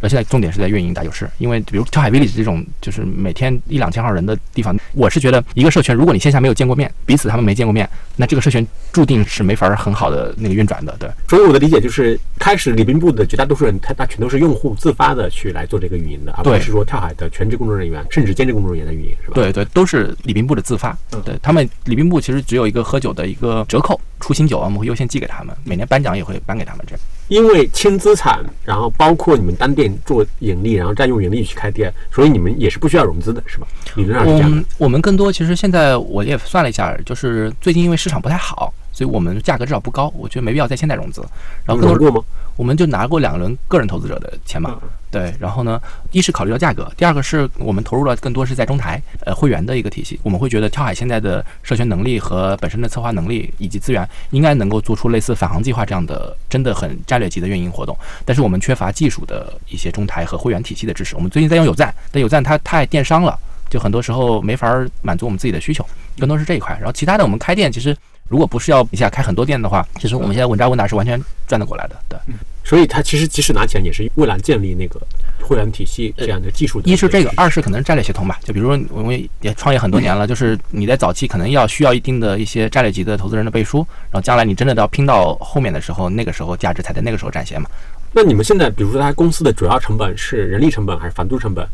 [0.02, 10.96] 后现在重点是在运营打酒师，因为比如跳海 village 这种就是每天一两千号人的地方，我是觉得一个社群，如果你线下没有见过面，彼此他们没见过面，那这个社群注定是没法儿很好的那个运转的。
[11.00, 19.34] 对，所以我的理解就是，开始礼宾部的绝大多数人，他他全都是用户自发的去来做这个运营的，而不对是说跳海的全职工作人员甚至兼职工作人员的运营，是吧？
[19.36, 20.98] 对对，都是礼宾部的自发。
[21.14, 27.00] 嗯对他们礼宾部其实只有一个喝酒的一个折扣，出新酒啊，我们会优先寄给他们，每年颁奖也会颁给他们这样。
[27.28, 33.68] 因为轻资产，然后包括你们单店做盈利，然后再用盈利去开店，所以你们也是不需要融资的，是吧？
[33.96, 34.64] 理论上是这样的。
[34.78, 41.22] 我们更多其实现在我也算了一下，就是最近因为市场不太好，所以我们价格至少不高，我觉得没必要在现在融资。
[41.64, 42.28] 然后更多融过吗？
[42.56, 45.80] 我们就拿过两轮个人投资者的钱嘛，嗯对，然后呢，
[46.12, 57.96] 一是考虑到价格，第二个是我们投入了更多是在中台呃会员的一个体系，我们会觉得跳海现在的社群能力和本身的策划能力以及资源，应该能够做出类似返航计划这样的真的很战略级的运营活动，
[58.26, 61.16] 但是我们缺乏技术的一些中台和会员体系的支持。
[61.16, 63.38] 我们最近在用有赞，但有赞它太电商了，
[63.70, 65.86] 就很多时候没法满足我们自己的需求，
[66.18, 66.76] 更多是这一块。
[66.78, 67.96] 然后其他的我们开店其实。
[68.28, 71.96] 如果不是要一下开很多店的话，其实我们现在稳扎稳打是完全赚得过来的。
[72.10, 72.18] 对，
[72.64, 75.00] 所以他其实即使拿钱，也是为了建立那个
[75.42, 76.90] 会员体系这样的技术的。
[76.90, 78.40] 一是这个，二是可能战略协同吧。
[78.44, 83.80] 就比如说，我们也创业很多年了，就是你在早期可能要需要一定的一些战略级的投资人的背书，
[84.12, 87.70] 然后将来你真的要拼到后面的时候，那个时候价值才在那个时候展现嘛。
[88.14, 91.68] 那你们现在，比如说，他公司的主要成本是人力成本还是房租成本？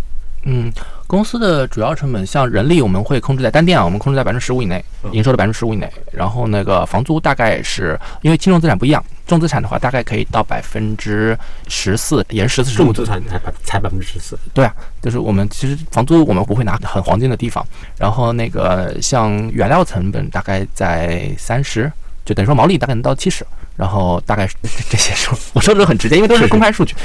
[0.45, 0.69] 嗯，
[1.13, 5.87] 公司的主要成本像人力，我们会控制在单店啊，我们控制在百分之十五以内，嗯营收的百分之十五以内。
[6.11, 11.37] 然后那个房租大概是因为轻重资产不一样，重资产的话大概可以到百分之
[11.67, 14.35] 十四，也是十四十五重资产才百才百分之十四。
[14.55, 17.63] 对啊，就是我们其实房租我们不会拿很黄金的地方，
[17.95, 21.93] 然后那个像原料成本大概在三十，
[22.25, 23.45] 就等于说毛利大概能到七十，
[23.75, 24.55] 然后大概是
[24.89, 26.95] 这些数，我说的都很直接，因为都是公开数据。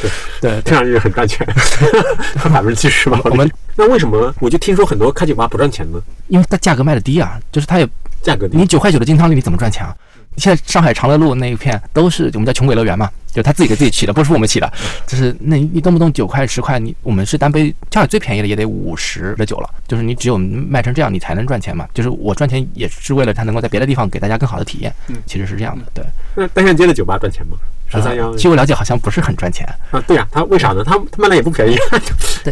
[0.40, 1.46] 对听上去很赚钱，
[2.52, 3.20] 百分之七十吧。
[3.24, 6.00] 我们那为什么我就听说很多开酒吧不赚钱呢？
[6.28, 7.88] 因为它价格卖的低啊，就是它也
[8.22, 8.66] 价格低你。
[8.66, 9.94] 九块九的金汤力你怎么赚钱啊？
[10.38, 14.72] 现在上海长乐路那一片都是我们叫穷鬼乐园嘛，就他自己给自己起的，不是我们起的，
[15.06, 21.86] 就是那你你动不动九块十块，你我们是单杯，上海最便宜的也得五十的酒了，就是你只有卖成这样，你才能赚钱嘛。
[21.92, 24.94] 就是我赚钱也是为了他能够在别的地方给大家更好的体验，
[25.26, 26.04] 其实是这样的，对。
[26.34, 27.56] 那单向街的酒吧赚钱吗？
[27.90, 30.84] 十三幺呃据我了解，好像不是很赚钱，啊，对呀、他为啥呢？
[30.84, 31.74] 他他卖的也不便宜，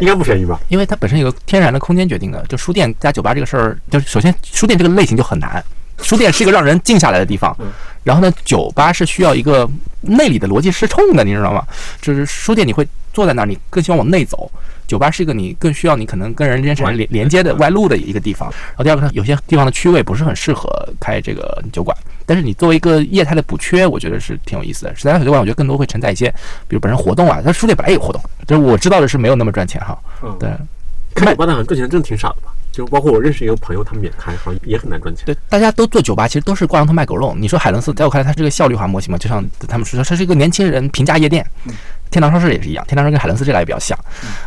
[0.01, 0.59] 应该不便宜吧？
[0.69, 5.63] 因为它本身有个天然的空间决定的，就书店加酒吧这个事儿，就是首先书店这个类型就很难，
[6.03, 7.67] 书店是一个让人静下来的地方嗯，
[8.05, 9.69] 然后呢，酒吧是需要一个
[10.03, 11.63] 内里的逻辑失冲的，你知道吗？
[12.01, 14.51] 就是书店你会坐在那儿，你更希望往内走。
[14.87, 18.49] 酒吧是一个你更需要你可能跟人之间产生连连接的外露的一个地方。
[18.51, 20.71] 然后第二个呢，有些地方的区位不是很适合
[21.01, 24.95] 开这个酒馆，但是你作为一个业态的补缺，我觉得是挺有意思的。
[24.95, 26.33] 十三幺小酒馆，我觉得更多会承载一些，
[26.69, 29.99] 比如本身活动啊，它书店本来有活动，就是我知道的是没有那么赚钱哈。
[30.23, 30.49] 嗯，对，
[31.17, 32.53] 开酒吧的好像赚钱真的挺少的吧？
[32.77, 35.25] 就包括我认识一个朋友，他们也开，好像也很难赚钱。
[35.25, 37.35] 对，大家都做酒吧，其实都是挂羊头卖狗肉。
[37.39, 41.47] 你说海伦斯，在我看来，它是个效率化模型嘛，就像他们说，它是一个年轻人平价夜店。
[42.11, 43.99] 天堂超市也是一样，天堂超市跟海伦斯这俩也比较像。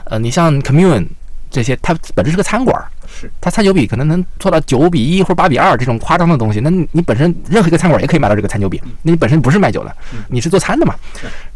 [0.03, 1.07] 呃，你像 Commune
[1.49, 6.59] 这些，它本质是个餐馆儿，是它餐酒比可能能做到九比一或者八比二这种夸张的东西。
[6.59, 9.95] 那你你本身任何一个餐馆也可以买到这个餐酒比，那你本身不是卖酒的，
[10.27, 10.93] 你是做餐的嘛。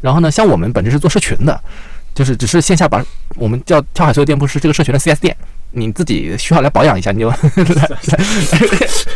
[0.01, 1.61] 然后呢，像我们本质是做社群的，
[2.15, 3.05] 就是只是线下把
[3.35, 5.37] 我们叫跳海所有店铺是这个社群的 CS 店。
[5.73, 7.29] 你自己需要来保养一下，你就
[7.75, 7.89] 来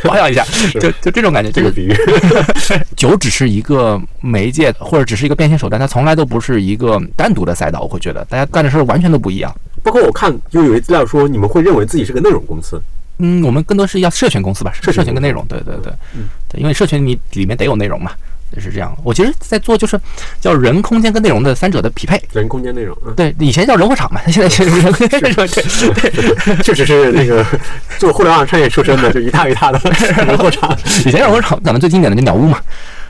[0.04, 0.46] 保养一下，
[0.80, 1.52] 就就这种感觉。
[1.52, 1.96] 这个这个比喻，
[2.98, 7.82] 酒只是一个媒介，或者只是一个变现手段，它从来都不是一个单独的赛道。
[7.82, 9.54] 我会觉得大家干的事儿完全都不一样。
[9.84, 12.82] 包括我看就有一资料说，你们会认为自己是个内容公司，
[13.20, 18.12] 嗯，我们更多是要社群公司吧，社群社群跟内容，对对对，嗯对，因为社群你里面得有内容嘛，
[18.60, 18.96] 是这样。
[19.04, 20.00] 我其实在做就是
[20.40, 22.22] 叫人空间跟内容的三者的匹配。
[22.34, 25.48] 人空间内容，嗯，对，以前叫人货场嘛，现在是人空间内容。
[25.48, 27.46] 对，确实是那个
[27.98, 29.80] 做互联网创业出身的，就一大一大的
[30.26, 30.76] 人货场。
[31.06, 32.60] 以前人货场，咱们最经典的就鸟屋嘛。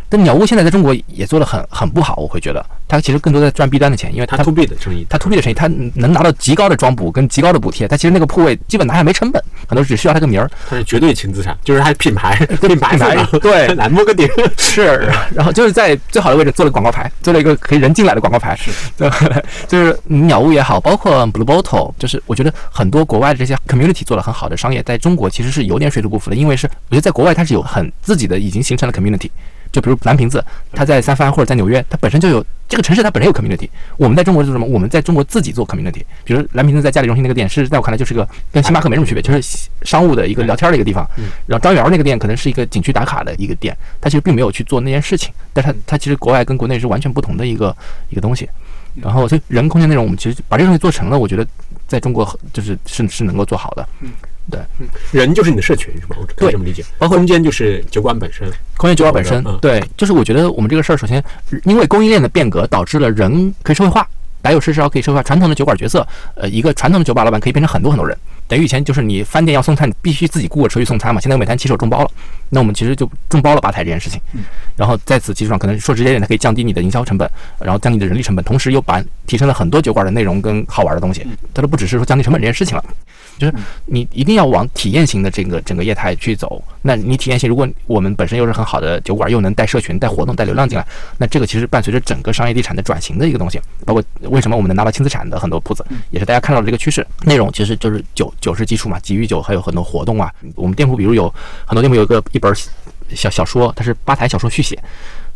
[0.09, 12.95] 但鸟屋现在在中国也做的很很不好，我会觉得它其实更多在赚 B 端的钱，因为它 to B 的生意，它 to B 的生意，它能拿到极高的装补跟极高的补贴，它其实那个铺位基本拿下没成本，很多只需要它个名儿，它是绝对轻资产，就是它品牌品牌
[13.41, 14.27] 对， 来摸个顶
[14.57, 19.09] 是， 然后就是在最好的位置做了广告牌，做了一个可以人进来的广告牌，是，对，
[19.67, 29.29] 就是鸟屋也好，包括 Blue Bottle，就是我觉得很多国外的这些 community 做的很好的商业，在中国其实是有点水土不服的，因为是我觉得在国外它是有很自己的已经形成了 community。
[29.71, 30.43] 就比如蓝瓶子，
[30.73, 33.69] 它在三藩或者在纽约，它本身就有这个城市，它本身有 community。
[33.97, 34.65] 我们在中国是什么？
[34.65, 36.03] 我们在中国自己做 community。
[36.23, 41.07] 比如蓝瓶子在嘉里中心那个店，是在我看来就是个跟星巴克没什么区别，就是商务的一个聊天的一个地方。
[41.45, 45.33] 然后张园那个店可能是一个景区打卡的一个店，它其实并没有去做那件事情。
[45.53, 47.75] 但它它其实国外跟国内是完全不同的一个
[48.09, 48.49] 一个东西。
[48.95, 51.45] 然后就人空间内容，我们其实把这个东西做成了，我觉得
[51.87, 53.87] 在中国就是是是能够做好的。
[54.49, 54.59] 对，
[55.11, 56.15] 人就是你的社群是吧？
[56.19, 56.83] 我可以这么理解。
[56.97, 61.23] 包括空间就是酒馆本身，空间酒馆本身，对，就是我觉得我们这个事儿，首先
[61.65, 64.07] 因为供应链的变革，导致了人可以社会化，
[64.41, 65.23] 白有事实可以社会化。
[65.23, 68.17] 传统的酒馆角色，呃，一个传统的酒吧老板可以变成很多很多人。
[68.49, 71.19] 等于以前就是你饭店要送餐，你必须自己雇个车去送餐嘛。
[71.19, 72.09] 现在美团骑手众包了，
[72.47, 74.21] 那我们其实就众包了吧台这件事情。
[74.77, 77.29] 然后在此基础上，可能说直接点，它可以降低你的营销成本，
[77.59, 81.27] 然后降低你的人力成本，同时又把提升了很多酒馆的内容跟好玩的东西。
[81.53, 82.85] 它都不只是说降低成本这件事情了。
[83.37, 83.53] 就是
[83.85, 86.63] 你一定要往体验型的这个整个业态去走。
[86.81, 90.85] 那你体验型，如果我们本身又是很好的酒馆，又能带社群、带活动、带流量进来，
[91.17, 93.59] 那这个其实伴随着整个商业地产的转型的一个东西。
[93.85, 97.05] 包括为什么我们能拿到轻资产的很多铺子，也是大家看到的这个趋势。
[97.25, 100.31] 内容其实就是酒，酒是基础嘛，基于酒还有很多活动啊。
[100.55, 101.33] 我们店铺比如有
[101.65, 102.53] 很多店铺有一个一本
[103.09, 104.77] 小小说，它是吧台小说续写。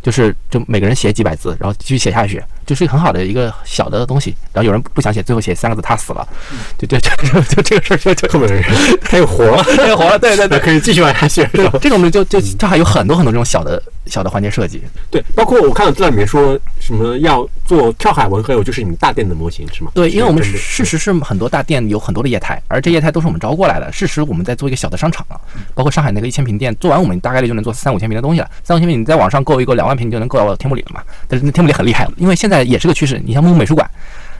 [0.01, 2.41] 就是就每个人写几百字，然后继续写下去，
[2.71, 4.33] 就是很好的一个小的东西。
[4.53, 6.25] 然后有人不想写，最后写三个字，他死了。
[6.77, 8.63] 就 就就就这个事儿，就就后面的人
[9.01, 10.17] 他又活了，他又活了。
[10.17, 11.45] 对对对，可以继续往下写。
[11.51, 14.81] 对，这种就就它还有很多很多这种小的小的环节设计。
[15.09, 19.91] 对，包括我看到资料里面说什么要做跳海文，和有就是你们大店的模型是吗？
[19.93, 23.91] 对，因为我们事实是很多大店有很多的业态，而这业态都是我们招过来的。
[23.91, 25.39] 事实我们在做一个小的商场了，
[25.75, 28.49] 包括上海那个一千平店，做完我们大概率就能做三五千平的东西了。
[28.63, 30.71] 三五千平你在网上购一个两万平，你就能购到天。
[30.71, 31.01] 里了嘛？
[31.27, 33.21] 但是那天幕里很厉害，因为现在也是个趋势。
[33.25, 33.89] 你像木木美术馆，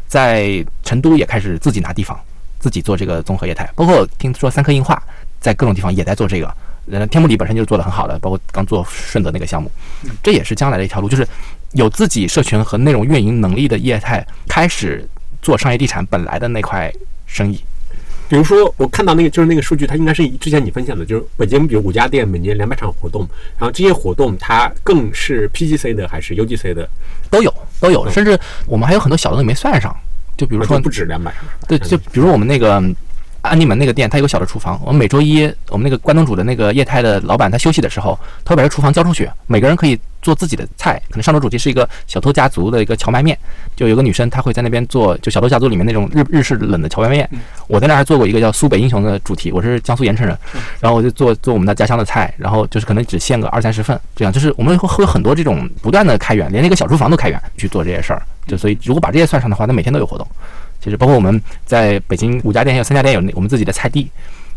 [0.08, 2.20] 在成都也开始自己拿地方，
[2.60, 3.70] 自己做这个综合业态。
[3.76, 5.02] 包括听说三科硬化
[5.40, 6.54] 在各种地方也在做这个。
[6.92, 9.72] 呃，天目里本身就是做的很好的，包括刚做顺德那个项目，
[10.24, 11.26] 这也是将来的一条路，就是
[11.74, 15.08] 有自己社群和内容运营能力的业态开始
[15.44, 16.92] 做商业地产本来的那块
[17.28, 17.64] 生意。
[18.32, 23.28] 比如说，我看到那个就是那个数据，它应该是之前你分享的，就是北京比如五家店每年两百场活动，
[23.58, 26.88] 然后这些活动它更是 PGC 的还是 UGC 的，
[27.30, 29.94] 都有都有，甚至我们还有很多小的没算上，
[30.38, 32.82] 就比如说不止两百场，对，就比如我们那个。
[33.42, 34.80] 安利门那个店，它有个小的厨房。
[34.86, 41.02] 我们每周一，我们那个关东煮的那个业态的老板，他休息的时候，他会把这厨房交出去，每个人可以做自己的菜。
[41.10, 43.38] 可能上周主题是一个小偷家族的一个荞麦面，
[43.76, 47.28] 就有个女生，她会在那边做，就小偷家族里面那种日日式冷的荞麦面。
[47.68, 50.38] 我在那儿还做过一个叫苏北英雄的主题，我是江苏盐城人，
[50.80, 58.22] 然后我就做做我们的家乡的菜，然后就是可能只限个二三十份，这样就是我们会会有很多这种不断的开源，连那个小厨房都开源去做这些事儿。
[58.48, 60.28] 就所以如果把这些算上的话，那每天都有活动。
[60.82, 64.10] 其实包括我们在北京五家店还，有三家店有那我们自己的菜地，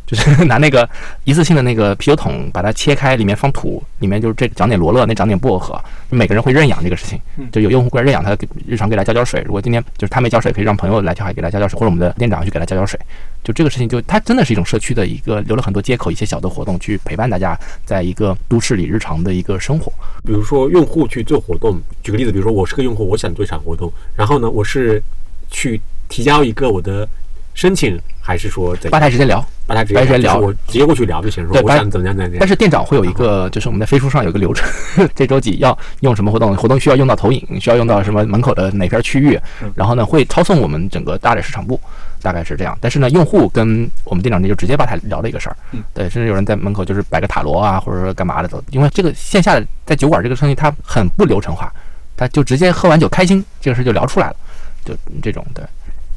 [0.07, 0.89] 就是 拿那个
[1.25, 5.79] 一次性的那个啤酒桶，把它切开，里面放土，里面就是这长点罗勒，那长点薄荷，
[6.11, 7.21] 每个人会认养这个事情，
[7.53, 9.43] 就有用户过来认养，他日常给他浇浇水。
[9.47, 12.99] 如果今天就是他没浇水，可以让朋友来跳海给他浇浇水，或者我们的店长去给他浇浇水。
[13.43, 17.55] 就这个事情，就它真的是一种社区的一个留了很多接口，一些小的活动去陪伴大家
[17.85, 19.93] 在一个都市里日常的一个生活。
[20.25, 25.03] 比如说用户去做活动，举个例子，比如说我是个用户，我想做一场活动，然后呢，我是
[25.51, 25.81] 去。
[26.09, 27.09] 提交一个我的
[27.55, 29.41] 申请，还是说在吧台直接聊？
[29.67, 31.47] 吧台直接聊，我直接过去聊就行。
[31.49, 32.37] 对我想怎么样怎么样。
[32.39, 34.69] 但是店长会有一个，就是我们在飞书上有个流程，
[35.17, 36.55] 这周几要用什么活动？
[36.55, 39.41] 活动需要用到投影，需要用到什么门口的哪片区域？
[39.75, 41.81] 然后呢，会抄送我们整个大的市场部，
[42.21, 42.77] 大概是这样。
[42.79, 45.57] 但是呢，用户跟我们店长就直接吧台聊的一个事儿。
[45.95, 48.63] 对，甚至有人在门口就是摆个塔罗啊，或者说干嘛的都。
[48.71, 51.73] 因为这个线下的在酒馆这个生意，它很不流程化，
[52.19, 54.37] 他就直接喝完酒开心，这个事就聊出来了，
[54.85, 55.65] 就这种对。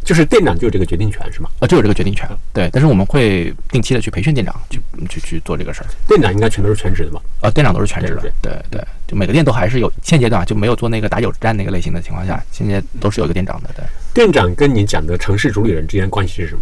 [0.07, 1.49] 就是店长就有这个决定权是吗？
[1.59, 2.25] 啊，就有这个决定权。
[2.53, 4.79] 对，但是我们会定期的去培训店长，去
[5.09, 5.87] 去去做这个事儿。
[6.07, 7.21] 店长应该全都是全职的吧？
[7.41, 8.21] 啊，店长都是全职的。
[8.41, 13.69] 对对，就每个店都还是有，现阶段就没有做那个打酒战那个类型的情况下，现在都是有一个店长的。
[13.75, 13.83] 对，
[14.13, 16.61] 店长跟你讲的城市主理人之间关系是什么？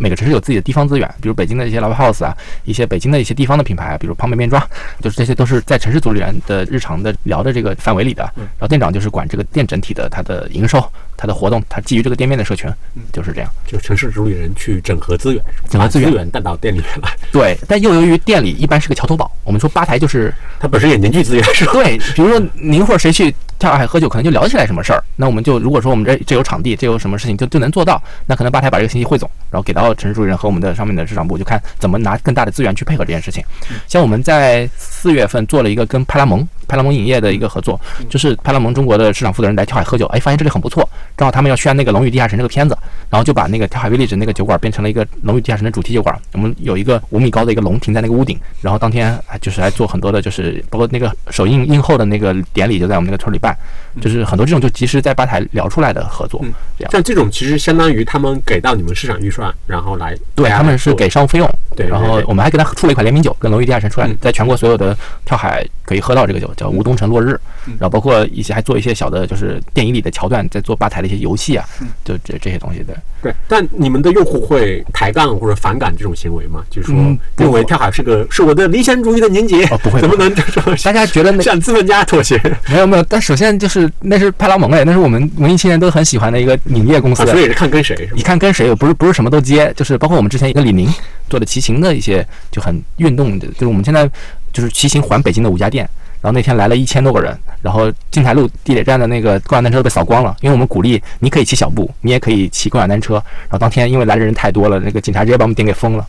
[0.00, 2.34] 每个城市有自己的地方资源，比如北京的一些 live house 啊，
[2.64, 4.60] 一些北京的一些地方的品牌，比如胖妹面庄，
[5.00, 8.22] 就是这些都是在城市组里人的日常的聊的这个范围里的。
[8.34, 10.82] 然后店长就是管这个店整体的它的营收、
[11.18, 12.70] 它的活动，它基于这个店面的社群，
[13.12, 13.50] 就是这样。
[13.66, 17.10] 就城市主理人去整合资源，整合资源把资源带到店里面来。
[17.30, 21.72] 对，但又由于店里一般是个桥头堡，我们说吧台就是它本身也凝聚资源，是吧？
[21.74, 25.04] 对，比如说您或者谁去跳海喝酒，可能就聊起来什么事儿。
[25.16, 33.42] 那我们就如果说我们这这有场地，这有什么事情就就能做到，那可能吧台把这个信息汇总，然后给到城市主理人和我们的上面的市场部，就看怎么拿更大的资源去配合这件事情。
[33.86, 36.46] 像我们在四月份做了一个跟派拉蒙。
[36.70, 42.78] 派拉蒙影业的一个合作，就是派拉蒙中国的市场负责人来跳海喝酒，哎，发现这里很不错，正好他们要宣那个《龙与地下城》这个片子，
[43.10, 46.16] 然后就把那个跳海 village 那个酒馆变成了一个《龙与地下城》的主题酒馆。
[46.30, 53.52] 我们有一个五米高的一个龙停在那个屋顶，然后当天还就是来做很多的，就是包括那个首映映后的那个典礼就在我们那个村里办，
[54.00, 56.40] 就是很多这种就及时在吧台聊出来的合作，
[56.78, 56.92] 这样。
[56.92, 67.36] 像这种其实相当于他们给到你们市场预算，然后来对他们是给商务费用，对，然后我们还给他出了一款联名酒，跟龙玉地下城出来，在全国所有的跳海可以喝到这个酒，叫吴东城落日。
[67.66, 71.66] 然后包括一些还做一些小的，就是电影里的桥段，在做吧台的一些游戏啊，
[72.04, 72.96] 就这这些东西的。
[73.20, 76.62] 对，但你们的用户会抬杠或者反感这种行为吗？
[76.70, 76.96] 就是说，
[77.36, 82.40] 认为跳海是个是我的理想主义的年节，不会，怎么能就说大家觉得那向资本家妥协？
[82.68, 88.08] 没有没有，但首先就是那是派拉蒙哎，那是我们文艺青年都很喜欢的一个影业公司，所以是看跟谁。
[88.14, 90.88] 你看跟谁，不是不是什么都接，就是包括我们之前一个李宁
[91.28, 94.10] 做的骑行的一些就很运动的，就是我们现在
[94.52, 95.88] 就是骑行环北京的五家店。
[96.22, 103.14] 然后那天来了一千多个人，然后金台路地铁站的那个共享单车都被扫光了，因为我们鼓励你可以骑小步，你也可以骑共享单车。
[103.14, 106.06] 然后当天因为来的人太多了，那个警察直接把我们店给封了，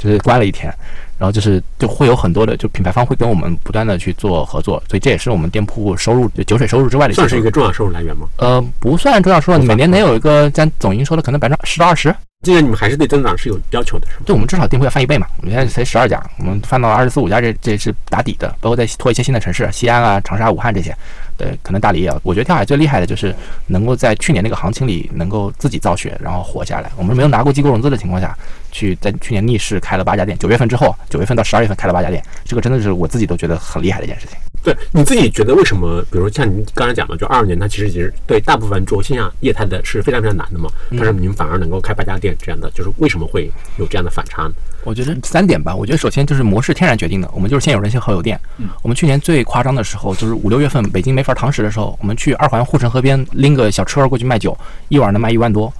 [0.00, 0.74] 就是关了一天。
[1.22, 7.14] 然后就是就会有很多的就品牌方会跟我们不断的去做合作，所以这也是我们店铺收入就酒水收入之外的。
[7.14, 8.26] 算是一个重要收入来源吗？
[8.38, 12.12] 呃，不算重要收入，每年能有一个占总营收的可能百分之十到二十。
[12.42, 14.22] 这个你们还是对增长是有要求的，是吗？
[14.26, 15.28] 对，我们至少店铺要翻一倍嘛。
[15.36, 18.48] 我们现在才十二家，我们翻到二十四五家，这这是打底的。
[18.60, 20.92] 包括在拖一些新的城市，西安啊、长沙、武汉这些，
[21.38, 22.20] 对，可能大理也要。
[22.24, 23.32] 我觉得跳海最厉害的就是
[23.68, 26.90] 能够在去年那个行情里能够自己造血，然后活下来。
[26.96, 28.36] 我们没有拿过机构融资的情况下
[28.72, 30.36] 去，在去年逆势开了八家店。
[30.38, 34.36] 九月份之后，九月份到十二月份开了八家店，这个真的是我自己都觉得很厉害的一件事情。
[34.64, 36.00] 对，你自己觉得为什么？
[36.02, 40.70] 比如像你刚才讲的，就二二年，它其实其实对大部分做线下业态的是非常非常难的嘛。
[40.90, 44.52] 但是你们反而能够开八家店这样的，就是为什么会有这样的反差呢？
[44.84, 45.74] 我觉得三点吧。
[45.74, 48.38] 我觉得首先就是模式天然决定的，我们就是先有人先后有店。
[48.58, 54.56] 嗯，我们去年最夸张的时候就是五六月份，北京没法堂食的时候，我们去二环护城河边拎个小车过去卖酒，
[54.88, 55.72] 一晚能卖一万多。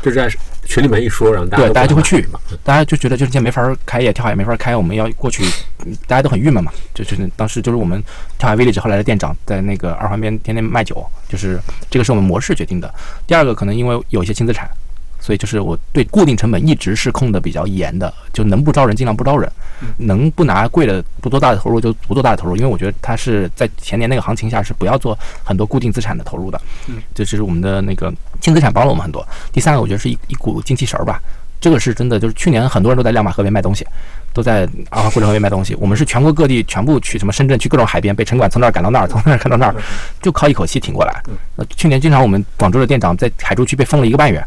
[0.00, 0.30] 就在
[0.68, 2.28] 群里面一说，然后大家对大家就会去，
[2.62, 5.42] 大家就觉得就是现在没法开业，跳海也没法开，我们要过去，
[6.06, 6.70] 大家都很郁闷嘛。
[6.94, 8.00] 就是当时就是我们
[8.38, 11.58] 跳海 village 后来的店长在那个二环边天天卖酒，就是
[11.90, 12.92] 这个是我们模式决定的。
[13.26, 14.68] 第二个可能因为有一些轻资产。
[15.20, 19.50] 所以就是我对固定成本一直是控的比较严的，就能不招人尽量不招人，
[19.98, 26.60] 能不拿贵的不做大的投入就不做大的投入，因为我觉得它是在前年那个行情下是不要做很多固定资产的投入的。
[26.86, 29.26] 嗯，这是我们的那个轻资产帮了我们很多。
[29.52, 31.20] 第三个我觉得是一一股精气神儿吧，
[31.60, 33.84] 这个是真的，就是去年很多人都在亮马河边卖东西，
[34.32, 39.74] 都在二环护城河边卖东西，我们是全国各地全部去什么深圳去各种海边，被城管从那儿赶到那儿，从那儿赶到那儿，
[40.22, 41.22] 就靠一口气挺过来。
[41.56, 44.42] 那去年经常我们广州的店长在海珠区被封了一个半月。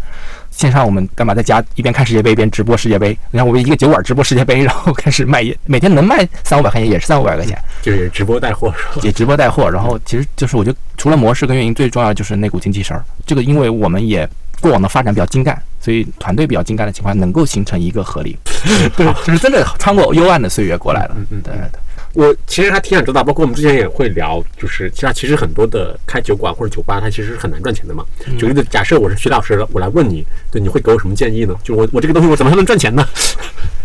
[0.61, 3.17] 线上我们干嘛在家一边看世界杯一边直播世界杯？
[3.31, 8.71] 你看我们一个酒馆直播世界杯，然后开始卖，每天能卖三五百块钱也是三五百块钱， 就是直播带货？
[9.01, 13.03] 也直播带货，然后其实就是我觉得除了模式跟运营，最重要就是那股精气神儿。
[13.25, 18.37] 这个因为我们也过往的发展比较精干，所以团队比较精干的情况能够形成一个合力，
[18.95, 21.15] 对，就是真的穿过幽暗的岁月过来了。
[21.17, 21.79] 嗯嗯，对对。
[22.13, 28.03] 我其实还挺想知道，包括我们之前也会聊，就是其实其实很多的开酒馆或者酒吧，它其实是很难赚钱的嘛。
[28.37, 31.55] 举例子，假设我是徐老师，我来问你，对，你会给我什么建议呢？
[31.63, 33.05] 就我我这个东西我怎么才能赚钱呢？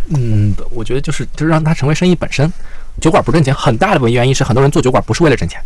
[0.08, 2.52] 嗯，我觉得就是就是让它成为生意本身。
[3.00, 5.60] 酒馆不挣钱，很大的原因是很多人做酒馆不是为了挣钱，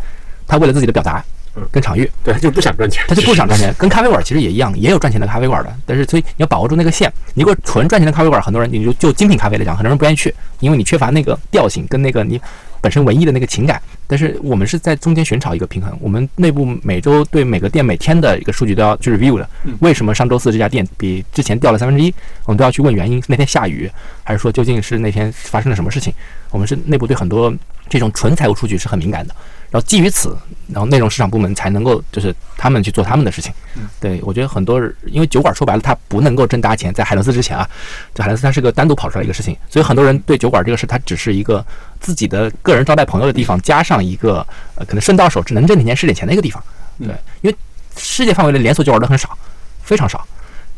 [0.46, 1.24] 他为了自己的表达。
[1.70, 3.74] 跟场域，对他就不想赚钱，他就不想赚钱。
[3.78, 7.12] 跟咖啡馆其实也一样，也有赚钱的咖啡馆的，但是所以你要把握住那个线。
[7.34, 12.40] 你如果纯赚钱的咖啡馆，很多人你就就精品咖啡来讲，很多人不愿意去，因为你缺乏那个调性跟那个你
[12.80, 13.80] 本身文艺的那个情感。
[14.06, 15.96] 但是我们是在中间寻找一个平衡。
[16.00, 19.48] 我们内部每周对每个店每天的一个数据都要去 review 的。
[19.78, 22.12] 为什么上周四这家店比之前掉了三分之一？
[22.44, 23.22] 我们都要去问原因。
[23.28, 23.88] 那天下雨，
[24.24, 26.12] 还是说究竟是那天发生了什么事情？
[26.50, 27.54] 我们是内部对很多
[27.88, 29.34] 这种纯财务数据是很敏感的。
[29.70, 30.36] 然后基于此，
[30.68, 33.52] 然后内容市场部门才能够就是他们去做他们的事情。
[34.00, 37.68] 对我觉得很多，因为酒馆说白了它不能够挣大钱，在海伦斯之前啊，
[38.12, 41.64] 就海伦斯它是个单独跑出来一个事情，所以很多人对酒馆这个事，它只是一个
[42.00, 44.44] 自己的个人招待朋友的地方，加上一个
[44.74, 46.62] 呃可能顺到手只能挣点钱、是点钱的一个地方。
[46.98, 47.56] 对，因为
[47.96, 49.38] 世界范围的连锁酒馆都很少，
[49.82, 50.26] 非常少。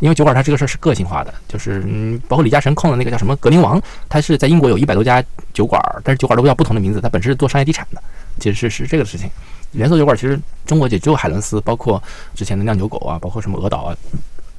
[0.03, 5.23] 因为酒馆它这个事儿是个性化的，就是嗯，包括李嘉诚控的那个叫什么格林王，他是在英国有一百多家
[5.55, 8.03] 酒馆，但是酒馆都叫不同的名字，他本身是做商业地产的，
[8.41, 9.31] 其实是是这个事情。
[9.71, 10.37] 连锁酒馆其实
[10.67, 12.03] 中国也只有海伦斯，包括
[12.35, 13.97] 之前的酿酒狗啊，包括什么鹅岛啊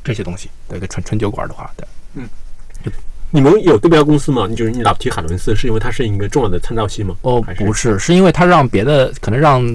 [0.01, 1.85] 这些东西的一个纯纯酒馆的话，对。
[2.15, 2.27] 嗯
[3.35, 4.45] 你们有对标公司吗？
[4.47, 7.15] 你就是你老提海伦斯，是因为它是一个重要的参照系吗？
[7.23, 9.65] 哦，不是，是因为它让别的可能让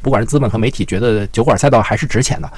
[0.00, 2.48] 不管是资本和媒体觉得酒馆赛道还是值钱的，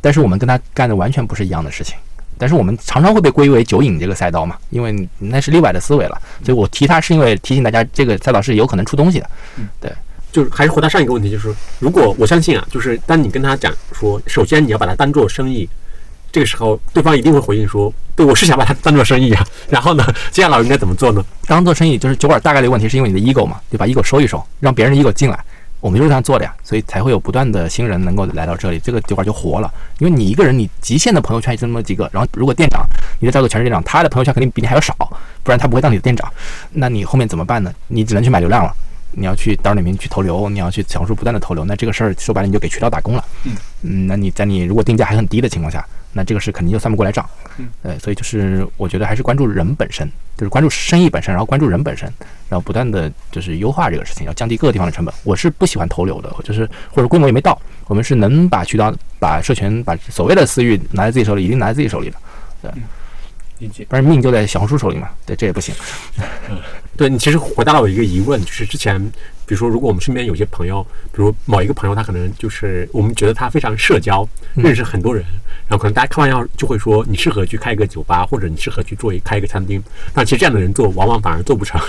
[0.00, 1.96] 但是我们跟他干的完全不是一样的事情。
[2.38, 6.20] 但是我们常常会被归为酒饮这个赛道嘛，因为那是例外的思维了。
[6.44, 9.30] 所以我提它是因为提醒大家，这个赛道是有可能出东西的。
[9.80, 9.92] 对
[10.32, 15.66] 就是还是回答上一个问题，就是如果我相信啊，就是当你跟他讲说，首先你要把它当做生意，
[16.30, 19.46] 这个时候对方一定会回应说，对我是想把它当做生意啊。
[19.70, 21.24] 然后呢，接下来我应该怎么做呢？
[21.46, 25.42] 当做生意就是酒馆大概率问题是因为你的 ego 嘛，对吧？ego 收一收，让别人的 ego 进来，
[25.86, 29.72] 我们就是这样做的呀，所以才会有不断的新人能够来到这里，这个地方就活了。
[30.00, 32.84] 因为你一个人，你极限的朋友圈就那么几个，然后如果店长
[33.20, 34.92] 你的招的全是店长，他的朋友圈肯定比你还要少，
[35.44, 36.28] 不然他不会当你的店长。
[36.72, 37.72] 那你后面怎么办呢？
[37.86, 38.74] 你只能去买流量了。
[39.18, 43.24] 你要去到里面去投流，你要去小红书不断的投流，那这个事儿说白了你就给渠道打工了。
[43.82, 47.26] 嗯，那你在你如果定价还很低的情况下，那这个事肯定就算不过来账。
[47.56, 50.06] 嗯，呃，所以就是我觉得还是关注人本身，
[50.36, 52.06] 就是关注生意本身，然后关注人本身，
[52.50, 55.14] 然后不断的就是优化这个事情，要降低各个地方的成本。
[55.24, 62.10] 我是不喜欢投流的，就是或者规模也没到，我们是能把渠道、把社群、把所谓的私域拿在自己手里，一定拿在自己手里
[62.62, 62.74] 的，
[63.58, 63.86] 理解。
[63.88, 65.08] 不然命就在小红书手里嘛。
[65.24, 65.74] 对，这也不行。
[66.96, 69.00] 对你其实回答了我一个疑问，就是之前
[69.44, 75.24] 比如说，如果我们身边有些朋友，比如某一个朋友，他可能就是我们觉得他非常社交，认识很多人，
[75.68, 79.82] 然后可能大家开玩笑就会说你适合去开一个酒吧，或者你适合去做一开一个餐厅，
[80.12, 81.80] 但其实这样的人做，往往反而做不成。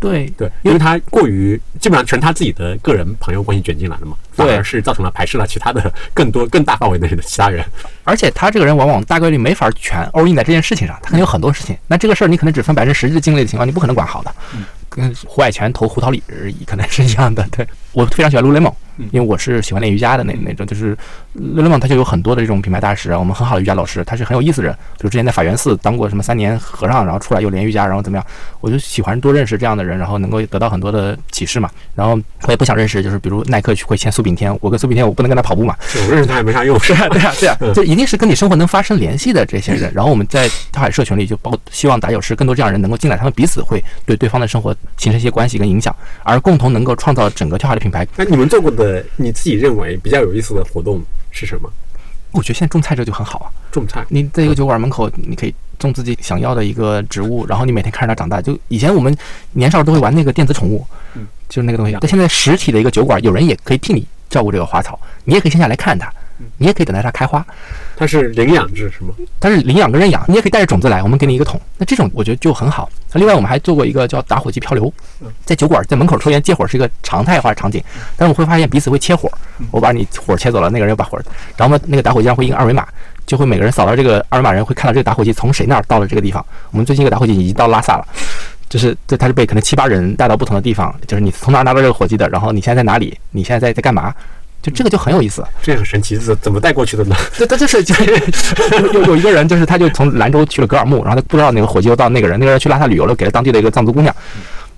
[0.00, 7.64] 对对，因为他过于基本上全他自己的个人朋友关系卷进来了嘛，反对而是造成了排斥了其他的 更多更大范围的人的其他人。
[8.04, 11.76] 而且他这个人往往大概率没法全 all in 在这件事情上，他可能有很多事情。
[11.86, 14.34] 那这个事儿你可能只分百分之十的精力的情况，你不可能管好的。
[14.88, 16.22] 跟胡海泉投胡桃里
[16.66, 17.46] 可能是一样的。
[17.50, 18.72] 对我非常喜欢 Lululemon，
[19.10, 20.96] 因为我是喜欢练瑜伽的那那种，就是
[21.36, 24.74] Lululemon 它就有很多的这种品牌大使啊，我们很好的瑜伽老师，他是很有意思的人。
[24.96, 28.26] 比如之前在法源寺当过什么三年和尚，然后出来又练瑜伽，然后怎么样？
[28.60, 31.70] 我就喜欢多认识这样的人，然后能够得到很多的启示嘛。
[31.94, 35.76] 然后我也不想认识，就是比如耐克去会签苏炳添，我跟苏炳添我不能跟他跑步嘛，
[36.06, 36.78] 我认识他也没啥用。
[36.80, 39.92] 是啊，对啊，对啊，就一定是跟你生活能发生联系的这些人。
[39.94, 48.06] 然后我们在跳海社群里就包希望打酒师更多这样的人能够进来，他们彼此会对对方的生活形成一些关系跟影响，而共同能够创造整个跳海的品牌。
[48.16, 51.00] 那你们做过的你自己认为比较有意思的活动
[51.36, 51.70] 是什么？
[52.32, 54.04] 我觉得现在种菜这就很好啊，种菜。
[54.08, 58.42] 你在一个酒馆门口，你可以种自己想要的一个植物，然后你每天看着它长大。
[58.42, 59.16] 就以前我们
[59.52, 60.84] 年少都会玩那个电子宠物，
[61.14, 61.96] 嗯，就是那个东西。
[62.00, 66.12] 但现在实体的一个酒馆，有人也可以替你照顾这个花草，你也可以线下来看它，
[66.58, 67.44] 你也可以等待它开花。
[67.96, 69.14] 它是领养制是吗？
[69.40, 71.60] 它是领养跟认养，你也可以带着种子来，我们给你一个桶。
[71.78, 72.88] 那这种我觉得就很好。
[73.12, 74.92] 另外，我们还做过一个叫打火机漂流，
[75.44, 77.82] 在酒馆在门口抽烟接火是一个常态化场景，
[78.16, 79.30] 但是我会发现彼此会切火，
[79.70, 81.18] 我把你火切走了，那个人又把火，
[81.56, 82.86] 然后呢，那个打火机上会印个二维码，
[83.24, 86.44] 就会每个人扫到这个二维码，人会看到这个打火机从谁那儿到了这个地方。
[86.72, 88.06] 我们最近一个打火机已经到拉萨了。
[88.68, 94.12] 就是这，它是被可能七八人带到不同的地方，就是你从哪儿拿到这个火机的，然后你现在在哪里，你现在在在干嘛，
[94.66, 95.44] 就这个就很有意思。
[95.62, 97.14] 这很神奇，怎怎么带过去的呢？
[97.38, 98.04] 对，他就是就是
[98.82, 104.12] 有有有一个人，就是他就从兰州去了格尔木，然后他不知道那个火机又到那个人，那个人去拉萨旅游了，给了当地的一个藏族姑娘。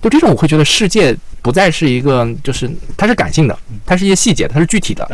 [0.02, 5.08] 就这种，我会觉得世界不再是一个，就是它是感性的，它是一些细节，它是具体的。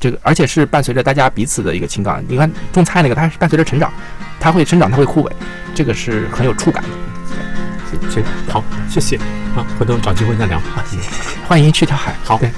[0.00, 2.24] 这个而且是伴随着大家彼此的一个情感。
[2.26, 3.92] 你看种菜那个，它是伴随着成长，
[4.40, 5.30] 它会生长，它会枯萎，
[5.74, 6.88] 这个是很有触感的。
[8.10, 9.18] 行，好，谢谢。
[9.54, 10.58] 好，回头找机会再聊。
[10.58, 11.08] 啊，谢谢，
[11.46, 12.14] 欢迎去跳海。
[12.24, 12.50] 好对。